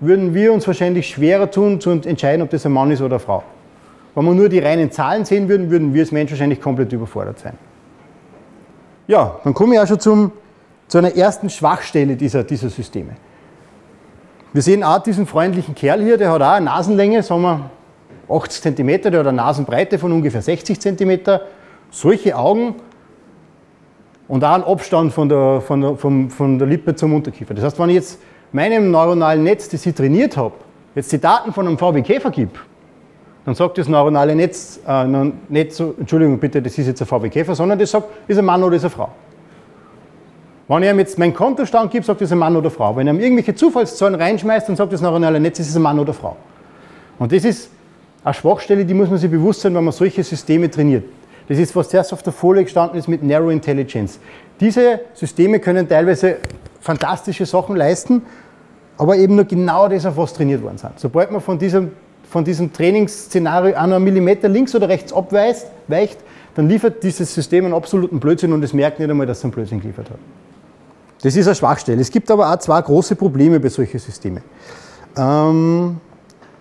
würden 0.00 0.34
wir 0.34 0.52
uns 0.52 0.66
wahrscheinlich 0.66 1.08
schwerer 1.08 1.50
tun, 1.50 1.80
zu 1.80 1.90
entscheiden, 1.90 2.42
ob 2.42 2.50
das 2.50 2.66
ein 2.66 2.72
Mann 2.72 2.90
ist 2.90 3.00
oder 3.00 3.16
eine 3.16 3.20
Frau. 3.20 3.42
Wenn 4.14 4.24
wir 4.24 4.34
nur 4.34 4.48
die 4.48 4.58
reinen 4.58 4.90
Zahlen 4.90 5.24
sehen 5.24 5.48
würden, 5.48 5.70
würden 5.70 5.94
wir 5.94 6.02
als 6.02 6.12
Mensch 6.12 6.30
wahrscheinlich 6.30 6.60
komplett 6.60 6.92
überfordert 6.92 7.38
sein. 7.38 7.54
Ja, 9.06 9.38
dann 9.44 9.54
komme 9.54 9.74
ich 9.74 9.80
auch 9.80 9.86
schon 9.86 10.00
zum, 10.00 10.32
zu 10.92 10.98
einer 10.98 11.16
ersten 11.16 11.48
Schwachstelle 11.48 12.16
dieser, 12.16 12.44
dieser 12.44 12.68
Systeme. 12.68 13.12
Wir 14.52 14.60
sehen 14.60 14.84
auch 14.84 14.98
diesen 14.98 15.26
freundlichen 15.26 15.74
Kerl 15.74 16.02
hier, 16.02 16.18
der 16.18 16.30
hat 16.30 16.42
auch 16.42 16.50
eine 16.50 16.66
Nasenlänge, 16.66 17.22
sagen 17.22 17.40
wir 17.40 17.70
80 18.28 18.76
cm, 18.76 19.00
der 19.10 19.20
hat 19.20 19.26
eine 19.26 19.32
Nasenbreite 19.32 19.98
von 19.98 20.12
ungefähr 20.12 20.42
60 20.42 20.78
cm, 20.78 21.20
solche 21.90 22.36
Augen 22.36 22.74
und 24.28 24.44
auch 24.44 24.52
einen 24.52 24.64
Abstand 24.64 25.14
von 25.14 25.30
der, 25.30 25.62
von 25.62 25.80
der, 25.80 25.96
von, 25.96 26.28
von 26.28 26.58
der 26.58 26.68
Lippe 26.68 26.94
zum 26.94 27.14
Unterkiefer. 27.14 27.54
Das 27.54 27.64
heißt, 27.64 27.78
wenn 27.78 27.88
ich 27.88 27.94
jetzt 27.94 28.18
meinem 28.52 28.90
neuronalen 28.90 29.42
Netz, 29.42 29.70
das 29.70 29.86
ich 29.86 29.94
trainiert 29.94 30.36
habe, 30.36 30.52
jetzt 30.94 31.10
die 31.10 31.18
Daten 31.18 31.54
von 31.54 31.66
einem 31.66 31.78
VW 31.78 32.02
Käfer 32.02 32.30
gebe, 32.30 32.52
dann 33.46 33.54
sagt 33.54 33.78
das 33.78 33.88
neuronale 33.88 34.36
Netz 34.36 34.78
äh, 34.86 35.06
nicht 35.48 35.72
so, 35.72 35.94
Entschuldigung 35.98 36.38
bitte, 36.38 36.60
das 36.60 36.76
ist 36.76 36.86
jetzt 36.86 37.00
ein 37.00 37.06
VW 37.06 37.30
Käfer, 37.30 37.54
sondern 37.54 37.78
das 37.78 37.90
sagt, 37.90 38.08
ist 38.28 38.36
ein 38.36 38.44
Mann 38.44 38.62
oder 38.62 38.76
ist 38.76 38.84
eine 38.84 38.90
Frau. 38.90 39.08
Wenn 40.68 40.82
ich 40.82 40.90
ihm 40.90 40.98
jetzt 40.98 41.18
meinen 41.18 41.34
Kontostand 41.34 41.90
gebe, 41.90 42.04
sagt 42.04 42.20
das 42.20 42.32
ein 42.32 42.38
Mann 42.38 42.56
oder 42.56 42.70
Frau. 42.70 42.94
Wenn 42.96 43.06
er 43.06 43.14
ihm 43.14 43.20
irgendwelche 43.20 43.54
Zufallszahlen 43.54 44.14
reinschmeißt, 44.14 44.68
dann 44.68 44.76
sagt 44.76 44.92
das 44.92 45.00
neuronale 45.00 45.40
Netz, 45.40 45.58
ist 45.58 45.70
es 45.70 45.76
ein 45.76 45.82
Mann 45.82 45.98
oder 45.98 46.14
Frau. 46.14 46.36
Und 47.18 47.32
das 47.32 47.44
ist 47.44 47.70
eine 48.24 48.34
Schwachstelle, 48.34 48.84
die 48.84 48.94
muss 48.94 49.10
man 49.10 49.18
sich 49.18 49.30
bewusst 49.30 49.60
sein, 49.62 49.74
wenn 49.74 49.84
man 49.84 49.92
solche 49.92 50.22
Systeme 50.22 50.70
trainiert. 50.70 51.04
Das 51.48 51.58
ist, 51.58 51.74
was 51.74 51.88
zuerst 51.88 52.12
auf 52.12 52.22
der 52.22 52.32
Folie 52.32 52.62
gestanden 52.62 52.98
ist 52.98 53.08
mit 53.08 53.22
Narrow 53.22 53.50
Intelligence. 53.50 54.18
Diese 54.60 55.00
Systeme 55.14 55.58
können 55.58 55.88
teilweise 55.88 56.36
fantastische 56.80 57.44
Sachen 57.46 57.76
leisten, 57.76 58.22
aber 58.96 59.16
eben 59.16 59.34
nur 59.34 59.44
genau 59.44 59.88
das, 59.88 60.06
auf 60.06 60.16
was 60.16 60.32
trainiert 60.32 60.62
worden 60.62 60.78
sind. 60.78 60.92
Sobald 60.98 61.32
man 61.32 61.40
von 61.40 61.58
diesem, 61.58 61.90
von 62.30 62.44
diesem 62.44 62.72
Trainingsszenario 62.72 63.74
einen 63.74 64.02
Millimeter 64.02 64.48
links 64.48 64.74
oder 64.74 64.88
rechts 64.88 65.12
abweicht, 65.12 65.66
weicht, 65.88 66.18
dann 66.54 66.68
liefert 66.68 67.02
dieses 67.02 67.34
System 67.34 67.64
einen 67.64 67.74
absoluten 67.74 68.20
Blödsinn 68.20 68.52
und 68.52 68.62
es 68.62 68.72
merkt 68.72 69.00
nicht 69.00 69.10
einmal, 69.10 69.26
dass 69.26 69.38
es 69.38 69.44
einen 69.44 69.52
Blödsinn 69.52 69.80
geliefert 69.80 70.10
hat. 70.10 70.18
Das 71.22 71.36
ist 71.36 71.46
eine 71.46 71.54
Schwachstelle. 71.54 72.00
Es 72.00 72.10
gibt 72.10 72.30
aber 72.30 72.52
auch 72.52 72.58
zwei 72.58 72.80
große 72.82 73.14
Probleme 73.14 73.60
bei 73.60 73.68
solchen 73.68 73.98
Systemen. 73.98 74.42
Ähm, 75.16 76.00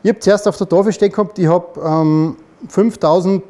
ich 0.03 0.10
habe 0.10 0.20
zuerst 0.20 0.48
auf 0.48 0.58
der 0.58 0.70
Tafel 0.70 0.94
stehen 0.94 1.12
gehabt, 1.12 1.39
ich 1.39 1.48
habe 1.48 1.80
ähm, 1.84 2.36
5000 2.68 3.44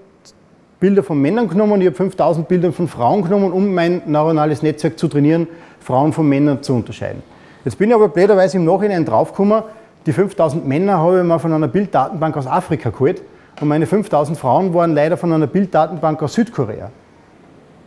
Bilder 0.79 1.03
von 1.03 1.19
Männern 1.21 1.47
genommen 1.47 1.73
und 1.73 1.81
ich 1.81 1.87
habe 1.87 1.95
5000 1.95 2.47
Bilder 2.47 2.71
von 2.71 2.87
Frauen 2.87 3.23
genommen, 3.23 3.51
um 3.51 3.73
mein 3.73 4.01
neuronales 4.05 4.61
Netzwerk 4.61 4.97
zu 4.97 5.07
trainieren, 5.07 5.47
Frauen 5.79 6.13
von 6.13 6.27
Männern 6.27 6.63
zu 6.63 6.73
unterscheiden. 6.73 7.21
Jetzt 7.65 7.77
bin 7.77 7.89
ich 7.89 7.95
aber 7.95 8.07
blöderweise 8.07 8.57
im 8.57 8.65
Nachhinein 8.65 9.05
draufgekommen, 9.05 9.63
die 10.05 10.13
5000 10.13 10.65
Männer 10.65 10.97
habe 10.97 11.19
ich 11.19 11.23
mal 11.23 11.39
von 11.39 11.53
einer 11.53 11.67
Bilddatenbank 11.67 12.35
aus 12.37 12.47
Afrika 12.47 12.89
geholt 12.89 13.21
und 13.59 13.67
meine 13.67 13.85
5000 13.85 14.37
Frauen 14.37 14.73
waren 14.73 14.95
leider 14.95 15.17
von 15.17 15.31
einer 15.31 15.45
Bilddatenbank 15.45 16.23
aus 16.23 16.33
Südkorea. 16.33 16.89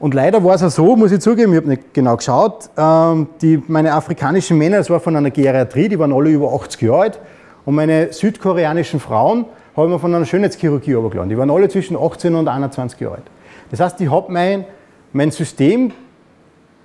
Und 0.05 0.13
leider 0.13 0.45
war 0.45 0.55
es 0.55 0.63
auch 0.63 0.69
so, 0.69 0.97
muss 0.97 1.13
ich 1.13 1.21
zugeben, 1.21 1.53
ich 1.53 1.57
habe 1.57 1.69
nicht 1.71 1.95
genau 1.95 2.19
geschaut, 2.19 2.69
ähm, 2.77 3.27
die, 3.41 3.63
meine 3.69 3.95
afrikanischen 3.95 4.59
Männer, 4.59 4.77
das 4.77 4.91
war 4.91 5.01
von 5.01 5.17
einer 5.17 5.31
Geriatrie, 5.31 5.89
die 5.89 5.99
waren 5.99 6.13
alle 6.13 6.29
über 6.29 6.53
80 6.53 6.83
Jahre 6.83 7.01
alt 7.01 7.21
und 7.65 7.75
meine 7.75 8.13
südkoreanischen 8.13 9.01
Frauen 9.01 9.47
habe 9.75 9.87
ich 9.87 9.93
mir 9.95 9.99
von 9.99 10.15
einer 10.15 10.27
Schönheitschirurgie 10.27 10.91
übergeladen. 10.91 11.31
Die 11.31 11.39
waren 11.39 11.51
alle 11.51 11.71
zwischen 11.71 11.97
18 11.97 12.35
und 12.35 12.49
21 12.49 13.01
Jahre 13.01 13.15
alt. 13.15 13.23
Das 13.71 13.81
heißt, 13.81 13.99
ich 14.03 14.11
habe 14.11 14.31
mein, 14.31 14.67
mein 15.15 15.31
System, 15.31 15.91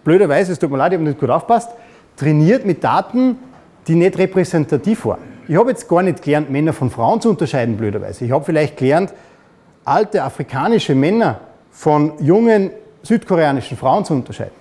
blöderweise, 0.05 0.53
es 0.53 0.59
tut 0.59 0.71
mir 0.71 0.77
leid, 0.77 0.93
ich 0.93 0.97
habe 0.97 1.09
nicht 1.09 1.19
gut 1.19 1.29
aufpasst, 1.29 1.71
trainiert 2.15 2.65
mit 2.65 2.81
Daten, 2.85 3.35
die 3.85 3.95
nicht 3.95 4.17
repräsentativ 4.17 5.05
waren. 5.05 5.19
Ich 5.49 5.57
habe 5.57 5.71
jetzt 5.71 5.89
gar 5.89 6.03
nicht 6.03 6.21
gelernt, 6.21 6.49
Männer 6.49 6.71
von 6.71 6.89
Frauen 6.89 7.19
zu 7.19 7.31
unterscheiden, 7.31 7.75
blöderweise. 7.75 8.23
Ich 8.23 8.31
habe 8.31 8.45
vielleicht 8.45 8.77
gelernt, 8.77 9.13
alte 9.83 10.23
afrikanische 10.23 10.95
Männer 10.95 11.41
von 11.69 12.13
jungen 12.21 12.71
südkoreanischen 13.03 13.77
Frauen 13.77 14.05
zu 14.05 14.13
unterscheiden. 14.13 14.53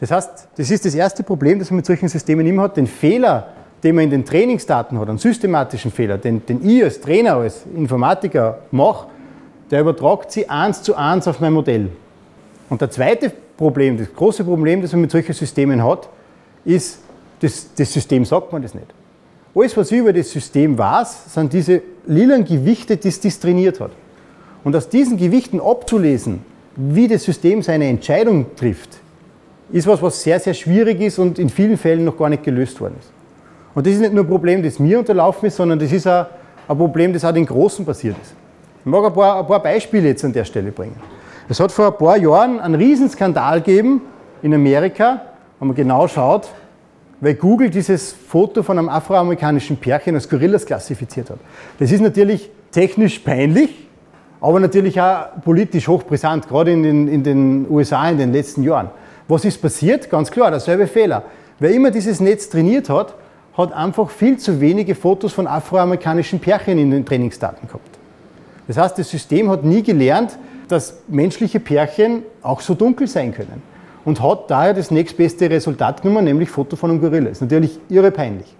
Das 0.00 0.10
heißt, 0.10 0.48
das 0.56 0.70
ist 0.70 0.84
das 0.84 0.94
erste 0.94 1.22
Problem, 1.22 1.58
das 1.58 1.70
man 1.70 1.76
mit 1.76 1.86
solchen 1.86 2.08
Systemen 2.08 2.46
immer 2.46 2.62
hat, 2.62 2.76
den 2.76 2.86
Fehler, 2.86 3.48
den 3.82 3.94
man 3.94 4.04
in 4.04 4.10
den 4.10 4.24
Trainingsdaten 4.24 4.98
hat, 4.98 5.08
einen 5.08 5.18
systematischen 5.18 5.90
Fehler, 5.90 6.18
den, 6.18 6.44
den 6.46 6.68
ich 6.68 6.84
als 6.84 7.00
Trainer, 7.00 7.36
als 7.36 7.64
Informatiker 7.74 8.58
mache, 8.70 9.08
der 9.70 9.80
übertragt 9.80 10.30
sie 10.30 10.48
eins 10.48 10.82
zu 10.82 10.94
eins 10.94 11.26
auf 11.26 11.40
mein 11.40 11.52
Modell. 11.52 11.90
Und 12.70 12.80
der 12.80 12.90
zweite 12.90 13.32
Problem, 13.56 13.98
das 13.98 14.12
große 14.14 14.44
Problem, 14.44 14.82
das 14.82 14.92
man 14.92 15.02
mit 15.02 15.10
solchen 15.10 15.32
Systemen 15.32 15.82
hat, 15.82 16.08
ist, 16.64 17.00
das, 17.40 17.68
das 17.74 17.92
System 17.92 18.24
sagt 18.24 18.52
man 18.52 18.62
das 18.62 18.74
nicht. 18.74 18.86
Alles, 19.54 19.76
was 19.76 19.90
ich 19.90 19.98
über 19.98 20.12
das 20.12 20.30
System 20.30 20.76
weiß, 20.76 21.34
sind 21.34 21.52
diese 21.52 21.82
lilanen 22.06 22.44
Gewichte, 22.44 22.96
die 22.96 23.08
es 23.08 23.40
trainiert 23.40 23.80
hat. 23.80 23.90
Und 24.64 24.76
aus 24.76 24.88
diesen 24.88 25.16
Gewichten 25.16 25.60
abzulesen, 25.60 26.44
wie 26.78 27.08
das 27.08 27.24
System 27.24 27.60
seine 27.60 27.86
Entscheidung 27.86 28.46
trifft, 28.54 28.90
ist 29.72 29.86
was, 29.86 30.00
was 30.00 30.22
sehr, 30.22 30.38
sehr 30.38 30.54
schwierig 30.54 31.00
ist 31.00 31.18
und 31.18 31.38
in 31.38 31.50
vielen 31.50 31.76
Fällen 31.76 32.04
noch 32.04 32.16
gar 32.16 32.28
nicht 32.28 32.44
gelöst 32.44 32.80
worden 32.80 32.94
ist. 32.98 33.10
Und 33.74 33.86
das 33.86 33.94
ist 33.94 34.00
nicht 34.00 34.14
nur 34.14 34.24
ein 34.24 34.28
Problem, 34.28 34.62
das 34.62 34.78
mir 34.78 34.98
unterlaufen 35.00 35.48
ist, 35.48 35.56
sondern 35.56 35.78
das 35.78 35.92
ist 35.92 36.06
auch 36.06 36.26
ein 36.68 36.78
Problem, 36.78 37.12
das 37.12 37.24
auch 37.24 37.32
den 37.32 37.44
Großen 37.44 37.84
passiert 37.84 38.16
ist. 38.22 38.32
Ich 38.84 38.90
mag 38.90 39.04
ein 39.04 39.12
paar, 39.12 39.40
ein 39.40 39.46
paar 39.46 39.62
Beispiele 39.62 40.08
jetzt 40.08 40.24
an 40.24 40.32
der 40.32 40.44
Stelle 40.44 40.70
bringen. 40.70 40.96
Es 41.48 41.58
hat 41.58 41.72
vor 41.72 41.88
ein 41.88 41.98
paar 41.98 42.16
Jahren 42.16 42.60
einen 42.60 42.76
Riesenskandal 42.76 43.60
gegeben 43.60 44.02
in 44.42 44.54
Amerika, 44.54 45.22
wenn 45.58 45.68
man 45.68 45.76
genau 45.76 46.06
schaut, 46.06 46.48
weil 47.20 47.34
Google 47.34 47.70
dieses 47.70 48.12
Foto 48.12 48.62
von 48.62 48.78
einem 48.78 48.88
afroamerikanischen 48.88 49.76
Pärchen 49.76 50.14
als 50.14 50.28
Gorillas 50.28 50.64
klassifiziert 50.64 51.30
hat. 51.30 51.38
Das 51.80 51.90
ist 51.90 52.00
natürlich 52.00 52.48
technisch 52.70 53.18
peinlich, 53.18 53.87
aber 54.40 54.60
natürlich 54.60 55.00
auch 55.00 55.40
politisch 55.44 55.88
hochbrisant, 55.88 56.48
gerade 56.48 56.72
in 56.72 56.82
den, 56.82 57.08
in 57.08 57.22
den 57.22 57.66
USA 57.68 58.08
in 58.08 58.18
den 58.18 58.32
letzten 58.32 58.62
Jahren. 58.62 58.90
Was 59.26 59.44
ist 59.44 59.60
passiert? 59.60 60.08
Ganz 60.08 60.30
klar, 60.30 60.50
derselbe 60.50 60.86
Fehler. 60.86 61.24
Wer 61.58 61.70
immer 61.72 61.90
dieses 61.90 62.20
Netz 62.20 62.48
trainiert 62.48 62.88
hat, 62.88 63.14
hat 63.56 63.72
einfach 63.72 64.10
viel 64.10 64.38
zu 64.38 64.60
wenige 64.60 64.94
Fotos 64.94 65.32
von 65.32 65.46
afroamerikanischen 65.46 66.38
Pärchen 66.38 66.78
in 66.78 66.92
den 66.92 67.04
Trainingsdaten 67.04 67.66
gehabt. 67.66 67.98
Das 68.68 68.76
heißt, 68.76 68.98
das 68.98 69.10
System 69.10 69.50
hat 69.50 69.64
nie 69.64 69.82
gelernt, 69.82 70.38
dass 70.68 71.00
menschliche 71.08 71.58
Pärchen 71.58 72.22
auch 72.42 72.60
so 72.60 72.74
dunkel 72.74 73.08
sein 73.08 73.34
können. 73.34 73.62
Und 74.04 74.22
hat 74.22 74.50
daher 74.50 74.74
das 74.74 74.90
nächstbeste 74.90 75.50
Resultat 75.50 76.02
genommen, 76.02 76.24
nämlich 76.24 76.48
Foto 76.48 76.76
von 76.76 76.90
einem 76.90 77.00
Gorilla. 77.00 77.30
Ist 77.30 77.42
natürlich 77.42 77.80
irre 77.88 78.10
peinlich. 78.10 78.54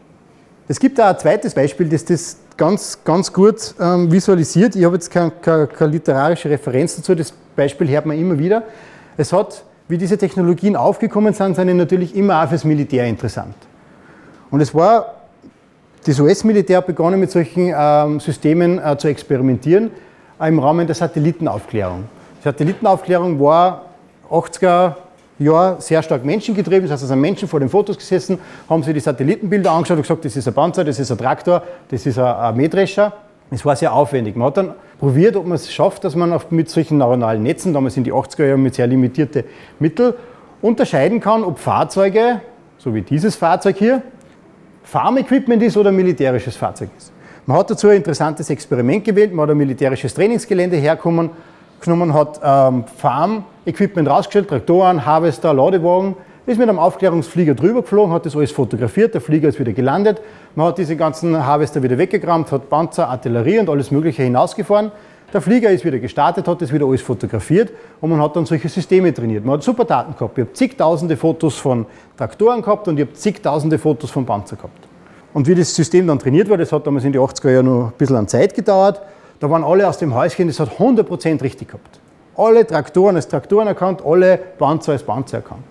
Es 0.67 0.81
gibt 0.81 1.01
auch 1.01 1.07
ein 1.07 1.19
zweites 1.19 1.55
Beispiel, 1.55 1.89
das 1.89 2.05
das 2.05 2.39
ganz, 2.59 3.03
ganz 3.05 3.33
gut 3.33 3.75
ähm, 3.81 4.13
visualisiert. 4.13 4.77
Ich 4.77 4.85
habe 4.85 4.97
jetzt 4.97 5.11
keine, 5.11 5.31
keine, 5.31 5.67
keine 5.67 5.93
literarische 5.93 6.51
Referenz 6.51 6.97
dazu, 6.97 7.15
das 7.15 7.33
Beispiel 7.57 7.89
hört 7.89 8.05
man 8.05 8.19
immer 8.19 8.39
wieder. 8.39 8.65
Es 9.17 9.33
hat, 9.33 9.65
wie 9.89 9.97
diese 9.97 10.19
Technologien 10.19 10.77
aufgekommen 10.77 11.33
sind, 11.33 11.57
sind 11.57 11.75
natürlich 11.77 12.15
immer 12.15 12.43
auch 12.43 12.49
fürs 12.49 12.65
Militär 12.65 13.07
interessant. 13.07 13.55
Und 14.51 14.61
es 14.61 14.75
war, 14.75 15.15
das 16.05 16.21
US-Militär 16.21 16.79
hat 16.79 16.87
begonnen 16.87 17.21
mit 17.21 17.31
solchen 17.31 17.73
ähm, 17.75 18.21
Systemen 18.21 18.79
äh, 18.79 18.99
zu 18.99 19.09
experimentieren 19.09 19.91
äh, 20.41 20.49
im 20.49 20.59
Rahmen 20.59 20.87
der 20.87 20.97
Satellitenaufklärung. 20.97 22.05
Die 22.41 22.45
Satellitenaufklärung 22.45 23.41
war 23.41 23.87
80er 24.31 24.95
Jahr 25.39 25.81
sehr 25.81 26.03
stark 26.03 26.25
menschengetrieben. 26.25 26.83
Das 26.83 26.93
heißt, 26.93 27.03
es 27.05 27.09
sind 27.09 27.21
Menschen 27.21 27.49
vor 27.49 27.61
den 27.61 27.69
Fotos 27.69 27.97
gesessen, 27.97 28.39
haben 28.69 28.83
sich 28.83 28.95
die 28.95 29.01
Satellitenbilder 29.01 29.71
angeschaut 29.71 29.97
und 29.97 30.03
gesagt, 30.03 30.25
das 30.25 30.37
ist 30.37 30.49
ein 30.49 30.55
Panzer, 30.55 30.85
das 30.85 30.99
ist 30.99 31.11
ein 31.11 31.19
Traktor, 31.19 31.63
das 31.89 32.05
ist 32.07 32.19
ein 32.19 32.57
Mähdrescher. 32.57 33.13
Es 33.51 33.65
war 33.65 33.77
sehr 33.77 33.93
aufwendig. 33.93 34.37
Man 34.37 34.49
hat 34.49 34.59
dann 34.59 34.75
probiert, 34.99 35.37
ob 35.37 35.47
man 35.47 35.55
es 35.55 35.73
schafft, 35.73 36.05
dass 36.05 36.15
man 36.15 36.39
mit 36.51 36.69
solchen 36.69 36.99
neuronalen 36.99 37.43
Netzen, 37.43 37.73
damals 37.73 37.97
in 37.97 38.05
die 38.05 38.13
80er 38.13 38.45
Jahre 38.45 38.59
mit 38.59 38.75
sehr 38.75 38.87
limitierte 38.87 39.45
Mittel, 39.79 40.15
unterscheiden 40.61 41.21
kann, 41.21 41.45
ob 41.45 41.59
Fahrzeuge, 41.59 42.41
so 42.77 42.95
wie 42.95 43.03
dieses 43.03 43.37
Fahrzeug 43.37 43.77
hier, 43.79 44.03
Farm-Equipment 44.83 45.63
ist 45.63 45.77
oder 45.77 45.93
militärisches 45.93 46.57
Fahrzeug 46.57 46.91
ist. 46.97 47.13
Man 47.47 47.57
hat 47.57 47.71
dazu 47.71 47.89
ein 47.89 47.97
interessantes 47.97 48.51
Experiment 48.51 49.05
gewählt, 49.05 49.33
man 49.33 49.45
hat 49.45 49.51
ein 49.51 49.57
militärisches 49.57 50.13
Trainingsgelände 50.13 50.77
hergenommen, 50.77 51.31
genommen, 51.81 52.13
hat 52.13 52.41
ähm, 52.43 52.85
Farm 52.97 53.45
Equipment 53.69 54.09
rausgestellt, 54.09 54.49
Traktoren, 54.49 55.05
Harvester, 55.05 55.53
Ladewagen, 55.53 56.17
ist 56.47 56.59
mit 56.59 56.69
einem 56.69 56.79
Aufklärungsflieger 56.79 57.55
drüber 57.55 57.83
geflogen, 57.83 58.15
hat 58.15 58.25
das 58.25 58.35
alles 58.35 58.51
fotografiert, 58.51 59.13
der 59.13 59.21
Flieger 59.21 59.51
ist 59.51 59.61
wieder 59.61 59.75
gelandet, 59.75 60.23
man 60.55 60.69
hat 60.69 60.79
diese 60.79 60.97
ganzen 60.97 61.45
Harvester 61.45 61.83
wieder 61.83 61.99
weggekramt, 61.99 62.51
hat 62.51 62.71
Panzer, 62.71 63.09
Artillerie 63.09 63.59
und 63.59 63.69
alles 63.69 63.91
Mögliche 63.91 64.23
hinausgefahren. 64.23 64.91
Der 65.31 65.43
Flieger 65.43 65.69
ist 65.69 65.85
wieder 65.85 65.99
gestartet, 65.99 66.49
hat 66.49 66.63
das 66.63 66.73
wieder 66.73 66.87
alles 66.87 67.03
fotografiert 67.03 67.71
und 68.01 68.09
man 68.09 68.23
hat 68.23 68.35
dann 68.35 68.47
solche 68.47 68.71
Systeme 68.71 69.13
trainiert. 69.13 69.45
Man 69.45 69.57
hat 69.57 69.63
super 69.63 69.85
Daten 69.85 70.15
gehabt. 70.15 70.39
Ich 70.39 70.45
habe 70.45 70.53
zigtausende 70.55 71.19
Fotos 71.19 71.57
von 71.57 71.85
Traktoren 72.17 72.63
gehabt 72.63 72.89
und 72.89 72.99
ich 72.99 73.05
habe 73.05 73.13
zigtausende 73.13 73.79
Fotos 73.79 74.11
von 74.11 74.25
Panzer 74.25 74.57
gehabt. 74.57 74.89
Und 75.35 75.47
wie 75.47 75.55
das 75.55 75.75
System 75.75 76.07
dann 76.07 76.19
trainiert 76.19 76.49
war, 76.49 76.57
das 76.57 76.73
hat 76.73 76.87
damals 76.87 77.05
in 77.05 77.13
den 77.13 77.21
80er 77.21 77.51
Jahren 77.51 77.67
noch 77.67 77.89
ein 77.89 77.93
bisschen 77.99 78.17
an 78.17 78.27
Zeit 78.27 78.55
gedauert, 78.55 79.03
da 79.39 79.51
waren 79.51 79.63
alle 79.63 79.87
aus 79.87 79.99
dem 79.99 80.15
Häuschen, 80.15 80.47
das 80.47 80.59
hat 80.59 80.71
100% 80.79 81.43
richtig 81.43 81.69
gehabt. 81.69 81.98
Alle 82.39 82.65
Traktoren 82.65 83.17
als 83.17 83.27
Traktoren 83.27 83.67
erkannt, 83.67 84.01
alle 84.07 84.39
Panzer 84.39 84.93
als 84.93 85.03
Panzer 85.03 85.39
erkannt. 85.39 85.65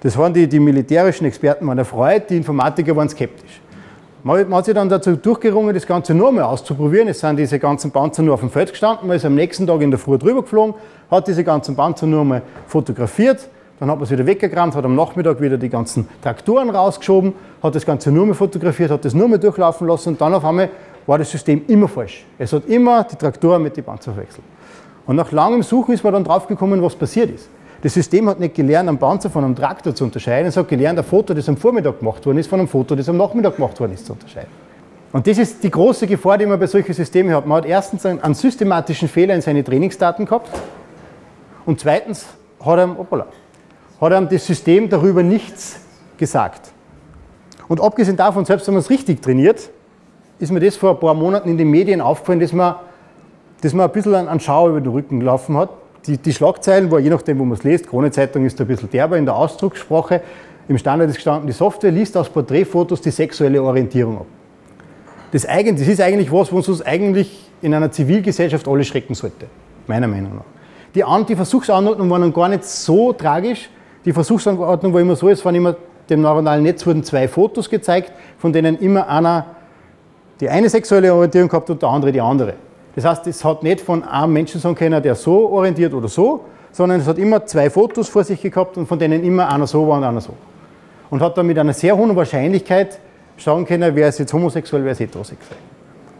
Das 0.00 0.18
waren 0.18 0.34
die, 0.34 0.48
die 0.48 0.58
militärischen 0.58 1.24
Experten 1.24 1.64
waren 1.68 1.78
erfreut, 1.78 2.28
die 2.28 2.36
Informatiker 2.36 2.96
waren 2.96 3.08
skeptisch. 3.08 3.60
Man 4.24 4.52
hat 4.52 4.64
sich 4.64 4.74
dann 4.74 4.88
dazu 4.88 5.14
durchgerungen, 5.14 5.72
das 5.72 5.86
Ganze 5.86 6.12
nur 6.12 6.32
mal 6.32 6.42
auszuprobieren. 6.42 7.06
Es 7.06 7.20
sind 7.20 7.36
diese 7.36 7.60
ganzen 7.60 7.92
Panzer 7.92 8.22
nur 8.22 8.34
auf 8.34 8.40
dem 8.40 8.50
Feld 8.50 8.70
gestanden, 8.70 9.06
man 9.06 9.16
ist 9.16 9.24
am 9.24 9.36
nächsten 9.36 9.68
Tag 9.68 9.80
in 9.82 9.92
der 9.92 10.00
Früh 10.00 10.18
drüber 10.18 10.42
geflogen, 10.42 10.74
hat 11.08 11.28
diese 11.28 11.44
ganzen 11.44 11.76
Panzer 11.76 12.08
nur 12.08 12.24
mal 12.24 12.42
fotografiert, 12.66 13.48
dann 13.78 13.88
hat 13.88 13.96
man 13.96 14.02
es 14.02 14.10
wieder 14.10 14.26
weggekramt, 14.26 14.74
hat 14.74 14.84
am 14.84 14.96
Nachmittag 14.96 15.40
wieder 15.40 15.58
die 15.58 15.68
ganzen 15.68 16.08
Traktoren 16.20 16.70
rausgeschoben, 16.70 17.34
hat 17.62 17.76
das 17.76 17.86
Ganze 17.86 18.10
nur 18.10 18.26
mal 18.26 18.34
fotografiert, 18.34 18.90
hat 18.90 19.04
das 19.04 19.14
nur 19.14 19.28
mal 19.28 19.38
durchlaufen 19.38 19.86
lassen 19.86 20.08
und 20.08 20.20
dann 20.20 20.34
auf 20.34 20.44
einmal 20.44 20.70
war 21.06 21.18
das 21.18 21.30
System 21.30 21.62
immer 21.68 21.86
falsch. 21.86 22.26
Es 22.36 22.52
hat 22.52 22.66
immer 22.66 23.04
die 23.04 23.14
Traktoren 23.14 23.62
mit 23.62 23.76
den 23.76 23.84
Panzer 23.84 24.12
verwechselt. 24.12 24.44
Und 25.10 25.16
nach 25.16 25.32
langem 25.32 25.64
Suchen 25.64 25.92
ist 25.92 26.04
man 26.04 26.12
dann 26.12 26.22
draufgekommen, 26.22 26.80
was 26.84 26.94
passiert 26.94 27.30
ist. 27.30 27.48
Das 27.82 27.94
System 27.94 28.28
hat 28.28 28.38
nicht 28.38 28.54
gelernt, 28.54 28.88
einen 28.88 28.96
Panzer 28.96 29.28
von 29.28 29.42
einem 29.42 29.56
Traktor 29.56 29.92
zu 29.92 30.04
unterscheiden, 30.04 30.46
es 30.46 30.56
hat 30.56 30.68
gelernt, 30.68 31.00
ein 31.00 31.04
Foto, 31.04 31.34
das 31.34 31.48
am 31.48 31.56
Vormittag 31.56 31.98
gemacht 31.98 32.24
worden 32.24 32.38
ist, 32.38 32.46
von 32.46 32.60
einem 32.60 32.68
Foto, 32.68 32.94
das 32.94 33.08
am 33.08 33.16
Nachmittag 33.16 33.56
gemacht 33.56 33.80
worden 33.80 33.94
ist, 33.94 34.06
zu 34.06 34.12
unterscheiden. 34.12 34.50
Und 35.12 35.26
das 35.26 35.36
ist 35.38 35.64
die 35.64 35.70
große 35.72 36.06
Gefahr, 36.06 36.38
die 36.38 36.46
man 36.46 36.60
bei 36.60 36.68
solchen 36.68 36.92
Systemen 36.92 37.34
hat. 37.34 37.44
Man 37.44 37.58
hat 37.58 37.66
erstens 37.66 38.06
einen, 38.06 38.34
systematischen 38.34 39.08
Fehler 39.08 39.34
in 39.34 39.40
seine 39.40 39.64
Trainingsdaten 39.64 40.26
gehabt 40.26 40.48
und 41.66 41.80
zweitens 41.80 42.26
hat 42.64 42.78
einem, 42.78 42.96
opala, 42.96 43.26
hat 44.00 44.12
einem 44.12 44.28
das 44.28 44.46
System 44.46 44.88
darüber 44.88 45.24
nichts 45.24 45.80
gesagt. 46.18 46.70
Und 47.66 47.80
abgesehen 47.80 48.16
davon, 48.16 48.44
selbst 48.44 48.64
wenn 48.68 48.74
man 48.74 48.82
es 48.82 48.90
richtig 48.90 49.22
trainiert, 49.22 49.70
ist 50.38 50.52
mir 50.52 50.60
das 50.60 50.76
vor 50.76 50.90
ein 50.90 51.00
paar 51.00 51.14
Monaten 51.14 51.48
in 51.48 51.58
den 51.58 51.68
Medien 51.68 52.00
aufgefallen, 52.00 52.38
dass 52.38 52.52
man, 52.52 52.76
dass 53.62 53.72
man 53.72 53.86
ein 53.86 53.92
bisschen 53.92 54.14
einen 54.14 54.40
Schau 54.40 54.68
über 54.68 54.80
den 54.80 54.92
Rücken 54.92 55.20
gelaufen 55.20 55.56
hat 55.56 55.70
die, 56.06 56.18
die 56.18 56.32
Schlagzeilen, 56.32 56.90
wo 56.90 56.98
je 56.98 57.10
nachdem, 57.10 57.38
wo 57.38 57.44
man 57.44 57.58
es 57.58 57.64
liest, 57.64 57.88
Krone-Zeitung 57.88 58.44
ist 58.44 58.60
ein 58.60 58.66
bisschen 58.66 58.90
derber 58.90 59.16
in 59.16 59.24
der 59.24 59.36
Ausdruckssprache. 59.36 60.22
Im 60.68 60.78
Standard 60.78 61.10
ist 61.10 61.16
gestanden, 61.16 61.46
die 61.46 61.52
Software 61.52 61.90
liest 61.90 62.16
aus 62.16 62.28
Porträtfotos 62.28 63.00
die 63.00 63.10
sexuelle 63.10 63.62
Orientierung 63.62 64.18
ab. 64.18 64.26
Das, 65.32 65.42
das 65.42 65.88
ist 65.88 66.00
eigentlich 66.00 66.32
was, 66.32 66.52
was 66.52 66.68
uns 66.68 66.82
eigentlich 66.82 67.50
in 67.62 67.74
einer 67.74 67.90
Zivilgesellschaft 67.90 68.66
alle 68.66 68.84
schrecken 68.84 69.14
sollte, 69.14 69.46
meiner 69.86 70.08
Meinung 70.08 70.36
nach. 70.36 70.44
Die, 70.94 71.04
die 71.28 71.36
Versuchsanordnung 71.36 72.10
war 72.10 72.18
dann 72.18 72.32
gar 72.32 72.48
nicht 72.48 72.64
so 72.64 73.12
tragisch. 73.12 73.70
Die 74.04 74.12
Versuchsanordnung 74.12 74.92
war 74.92 75.00
immer 75.00 75.14
so, 75.14 75.28
es 75.28 75.44
waren 75.44 75.54
immer 75.54 75.76
dem 76.08 76.22
neuronalen 76.22 76.64
Netz 76.64 76.84
wurden 76.84 77.04
zwei 77.04 77.28
Fotos 77.28 77.70
gezeigt, 77.70 78.12
von 78.38 78.52
denen 78.52 78.78
immer 78.78 79.08
einer 79.08 79.46
die 80.40 80.48
eine 80.48 80.68
sexuelle 80.68 81.14
Orientierung 81.14 81.48
gehabt 81.48 81.70
und 81.70 81.82
der 81.82 81.88
andere 81.88 82.10
die 82.10 82.20
andere. 82.20 82.54
Das 82.94 83.04
heißt, 83.04 83.26
es 83.26 83.44
hat 83.44 83.62
nicht 83.62 83.80
von 83.80 84.02
einem 84.02 84.32
Menschen 84.32 84.60
sagen 84.60 84.74
können, 84.74 85.02
der 85.02 85.14
so 85.14 85.48
orientiert 85.50 85.94
oder 85.94 86.08
so, 86.08 86.44
sondern 86.72 87.00
es 87.00 87.06
hat 87.06 87.18
immer 87.18 87.44
zwei 87.46 87.70
Fotos 87.70 88.08
vor 88.08 88.24
sich 88.24 88.40
gehabt 88.40 88.76
und 88.76 88.86
von 88.86 88.98
denen 88.98 89.22
immer 89.24 89.48
einer 89.48 89.66
so 89.66 89.86
war 89.86 89.98
und 89.98 90.04
einer 90.04 90.20
so. 90.20 90.34
Und 91.10 91.20
hat 91.20 91.36
dann 91.36 91.46
mit 91.46 91.58
einer 91.58 91.72
sehr 91.72 91.96
hohen 91.96 92.14
Wahrscheinlichkeit 92.14 92.98
schauen 93.36 93.64
können, 93.64 93.94
wer 93.94 94.08
ist 94.08 94.18
jetzt 94.18 94.32
homosexuell, 94.32 94.84
wer 94.84 94.92
ist 94.92 95.00
heterosexuell. 95.00 95.58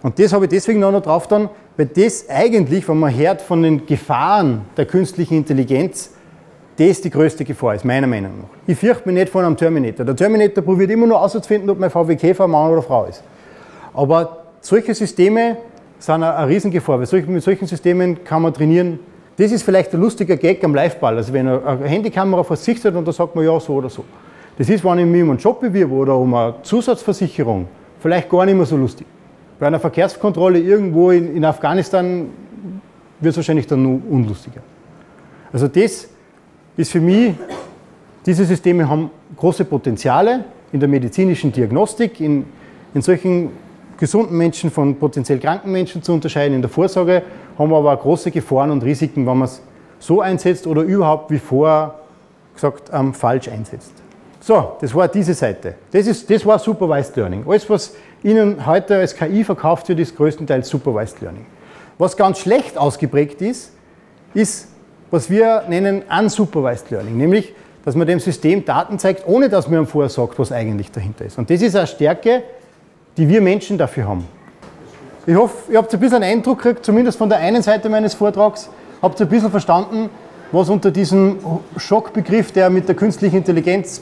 Und 0.02 0.18
das 0.18 0.32
habe 0.32 0.46
ich 0.46 0.50
deswegen 0.50 0.80
noch 0.80 0.98
drauf 1.02 1.26
dann, 1.28 1.50
weil 1.76 1.86
das 1.86 2.28
eigentlich, 2.28 2.88
wenn 2.88 2.98
man 2.98 3.14
hört 3.14 3.42
von 3.42 3.62
den 3.62 3.86
Gefahren 3.86 4.62
der 4.76 4.86
künstlichen 4.86 5.34
Intelligenz, 5.34 6.12
das 6.78 7.02
die 7.02 7.10
größte 7.10 7.44
Gefahr 7.44 7.74
ist, 7.74 7.84
meiner 7.84 8.06
Meinung 8.06 8.32
nach. 8.40 8.48
Ich 8.66 8.78
fürchte 8.78 9.06
mich 9.06 9.14
nicht 9.14 9.28
von 9.28 9.44
einem 9.44 9.56
Terminator. 9.56 10.06
Der 10.06 10.16
Terminator 10.16 10.64
probiert 10.64 10.90
immer 10.90 11.06
nur 11.06 11.20
auszufinden, 11.20 11.68
ob 11.68 11.78
mein 11.78 11.90
VW 11.90 12.16
Käfer 12.16 12.48
Mann 12.48 12.70
oder 12.70 12.80
Frau 12.80 13.04
ist. 13.04 13.22
Aber 13.92 14.44
solche 14.62 14.94
Systeme 14.94 15.58
sind 16.00 16.22
eine, 16.22 16.48
Riesengefahr. 16.48 17.00
Weil 17.00 17.22
mit 17.22 17.42
solchen 17.42 17.66
Systemen 17.66 18.24
kann 18.24 18.42
man 18.42 18.52
trainieren. 18.52 18.98
Das 19.36 19.52
ist 19.52 19.62
vielleicht 19.62 19.94
ein 19.94 20.00
lustiger 20.00 20.36
Gag 20.36 20.62
am 20.64 20.74
Liveball. 20.74 21.16
Also 21.16 21.32
wenn 21.32 21.46
eine 21.46 21.84
Handykamera 21.84 22.42
vor 22.42 22.56
und 22.94 23.08
da 23.08 23.12
sagt 23.12 23.34
man 23.36 23.44
ja 23.44 23.58
so 23.60 23.74
oder 23.74 23.88
so. 23.88 24.04
Das 24.58 24.68
ist, 24.68 24.84
wenn 24.84 24.98
ich 24.98 25.06
mich 25.06 25.22
um 25.22 25.30
einen 25.30 25.38
Job 25.38 25.60
bewirbe 25.60 25.94
oder 25.94 26.16
um 26.16 26.34
eine 26.34 26.54
Zusatzversicherung, 26.62 27.66
vielleicht 28.00 28.28
gar 28.28 28.44
nicht 28.44 28.56
mehr 28.56 28.66
so 28.66 28.76
lustig. 28.76 29.06
Bei 29.58 29.66
einer 29.66 29.80
Verkehrskontrolle 29.80 30.58
irgendwo 30.58 31.10
in, 31.10 31.36
in 31.36 31.44
Afghanistan 31.44 32.26
wird 33.20 33.32
es 33.32 33.36
wahrscheinlich 33.36 33.66
dann 33.66 33.82
nur 33.82 34.00
unlustiger. 34.10 34.62
Also 35.52 35.68
das 35.68 36.08
ist 36.76 36.92
für 36.92 37.00
mich, 37.00 37.34
diese 38.24 38.44
Systeme 38.44 38.88
haben 38.88 39.10
große 39.36 39.64
Potenziale 39.64 40.44
in 40.72 40.80
der 40.80 40.88
medizinischen 40.88 41.52
Diagnostik, 41.52 42.20
in, 42.20 42.44
in 42.94 43.02
solchen 43.02 43.50
gesunden 44.00 44.36
Menschen 44.36 44.70
von 44.70 44.98
potenziell 44.98 45.38
kranken 45.38 45.70
Menschen 45.70 46.02
zu 46.02 46.12
unterscheiden. 46.12 46.56
In 46.56 46.62
der 46.62 46.70
Vorsorge 46.70 47.22
haben 47.58 47.70
wir 47.70 47.76
aber 47.76 47.96
große 47.96 48.30
Gefahren 48.30 48.70
und 48.70 48.82
Risiken, 48.82 49.26
wenn 49.26 49.36
man 49.36 49.46
es 49.46 49.62
so 49.98 50.22
einsetzt 50.22 50.66
oder 50.66 50.82
überhaupt, 50.82 51.30
wie 51.30 51.38
vorher 51.38 51.94
gesagt, 52.54 52.90
ähm, 52.92 53.12
falsch 53.14 53.48
einsetzt. 53.48 53.92
So, 54.40 54.72
das 54.80 54.94
war 54.94 55.06
diese 55.06 55.34
Seite. 55.34 55.74
Das, 55.92 56.06
ist, 56.06 56.28
das 56.30 56.46
war 56.46 56.58
Supervised 56.58 57.14
Learning. 57.16 57.44
Alles, 57.46 57.68
was 57.68 57.94
Ihnen 58.22 58.66
heute 58.66 58.96
als 58.96 59.14
KI 59.14 59.44
verkauft 59.44 59.88
wird, 59.90 60.00
ist 60.00 60.16
größtenteils 60.16 60.66
Supervised 60.66 61.20
Learning. 61.20 61.44
Was 61.98 62.16
ganz 62.16 62.38
schlecht 62.38 62.78
ausgeprägt 62.78 63.42
ist, 63.42 63.72
ist, 64.32 64.68
was 65.10 65.28
wir 65.28 65.64
nennen 65.68 66.02
Unsupervised 66.08 66.90
Learning, 66.90 67.18
nämlich, 67.18 67.52
dass 67.84 67.94
man 67.94 68.06
dem 68.06 68.20
System 68.20 68.64
Daten 68.64 68.98
zeigt, 68.98 69.26
ohne 69.26 69.50
dass 69.50 69.68
man 69.68 69.80
ihm 69.80 69.86
vorher 69.86 70.08
sagt, 70.08 70.38
was 70.38 70.52
eigentlich 70.52 70.90
dahinter 70.90 71.26
ist. 71.26 71.36
Und 71.36 71.50
das 71.50 71.60
ist 71.60 71.76
eine 71.76 71.86
Stärke, 71.86 72.42
die 73.16 73.28
wir 73.28 73.40
Menschen 73.40 73.78
dafür 73.78 74.08
haben. 74.08 74.26
Ich 75.26 75.34
hoffe, 75.34 75.70
ihr 75.70 75.78
habt 75.78 75.92
ein 75.92 76.00
bisschen 76.00 76.22
einen 76.22 76.38
Eindruck 76.38 76.62
gekriegt, 76.62 76.84
zumindest 76.84 77.18
von 77.18 77.28
der 77.28 77.38
einen 77.38 77.62
Seite 77.62 77.88
meines 77.88 78.14
Vortrags, 78.14 78.70
habt 79.02 79.20
ihr 79.20 79.26
ein 79.26 79.28
bisschen 79.28 79.50
verstanden, 79.50 80.08
was 80.52 80.68
unter 80.68 80.90
diesem 80.90 81.38
Schockbegriff, 81.76 82.52
der 82.52 82.70
mit 82.70 82.88
der 82.88 82.94
künstlichen 82.94 83.36
Intelligenz, 83.36 84.00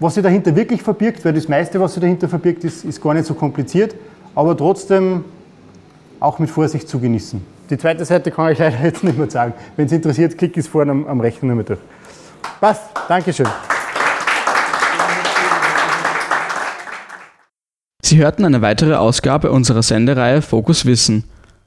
was 0.00 0.14
sich 0.14 0.22
dahinter 0.22 0.54
wirklich 0.54 0.82
verbirgt, 0.82 1.24
weil 1.24 1.32
das 1.32 1.48
meiste, 1.48 1.80
was 1.80 1.94
sich 1.94 2.00
dahinter 2.00 2.28
verbirgt, 2.28 2.64
ist, 2.64 2.84
ist 2.84 3.00
gar 3.00 3.14
nicht 3.14 3.26
so 3.26 3.34
kompliziert, 3.34 3.94
aber 4.34 4.56
trotzdem 4.56 5.24
auch 6.20 6.38
mit 6.38 6.50
Vorsicht 6.50 6.88
zu 6.88 6.98
genießen. 6.98 7.40
Die 7.70 7.78
zweite 7.78 8.04
Seite 8.04 8.30
kann 8.30 8.52
ich 8.52 8.58
leider 8.58 8.82
jetzt 8.82 9.04
nicht 9.04 9.16
mehr 9.16 9.30
sagen. 9.30 9.54
Wenn 9.76 9.86
es 9.86 9.92
interessiert, 9.92 10.36
klick 10.36 10.56
es 10.56 10.66
vorne 10.66 10.90
am, 10.90 11.06
am 11.06 11.20
Rechner 11.20 11.54
nur 11.54 11.62
durch. 11.62 11.80
Passt, 12.60 12.90
Dankeschön. 13.08 13.46
Sie 18.04 18.18
hörten 18.18 18.44
eine 18.44 18.60
weitere 18.60 18.96
Ausgabe 18.96 19.50
unserer 19.50 19.82
Sendereihe 19.82 20.42
Fokus 20.42 20.84
Wissen. 20.84 21.24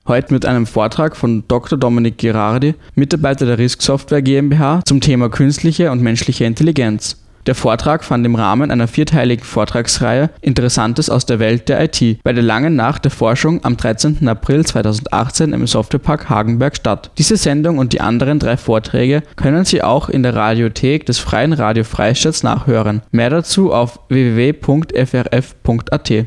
Heute 0.08 0.32
mit 0.32 0.45
einem 0.45 0.67
Vortrag 0.67 1.17
von 1.17 1.43
Dr. 1.47 1.80
Dominik 1.80 2.19
Girardi, 2.19 2.76
Mitarbeiter 2.93 3.47
der 3.47 3.58
Risk 3.58 3.82
Software 3.82 4.21
GmbH 4.21 4.82
zum 4.86 5.02
Thema 5.02 5.30
künstliche 5.30 5.89
und 5.89 6.04
menschliche 6.04 6.45
Intelligenz. 6.45 7.17
Der 7.47 7.56
Vortrag 7.56 8.04
fand 8.04 8.26
im 8.26 8.36
Rahmen 8.36 8.71
einer 8.71 8.89
vierteiligen 8.89 9.45
Vortragsreihe 9.45 10.30
Interessantes 10.41 11.10
aus 11.10 11.26
der 11.26 11.39
Welt 11.39 11.69
der 11.69 11.82
IT 11.82 12.21
bei 12.21 12.34
der 12.34 12.43
langen 12.43 12.76
Nacht 12.76 13.06
der 13.06 13.12
Forschung 13.12 13.63
am 13.63 13.78
13. 13.78 14.28
April 14.28 14.65
2018 14.65 15.54
im 15.54 15.65
Softwarepark 15.65 16.30
Hagenberg 16.30 16.76
statt. 16.76 17.10
Diese 17.17 17.38
Sendung 17.38 17.78
und 17.78 17.93
die 17.93 18.02
anderen 18.02 18.39
drei 18.39 18.58
Vorträge 18.58 19.23
können 19.38 19.63
Sie 19.63 19.82
auch 19.82 20.10
in 20.10 20.23
der 20.23 20.36
Radiothek 20.36 21.06
des 21.06 21.19
Freien 21.19 21.54
Radio 21.54 21.86
Freistaats 21.86 22.43
nachhören. 22.43 23.02
Mehr 23.12 23.30
dazu 23.30 23.71
auf 23.71 24.02
www.frf.at. 24.10 26.26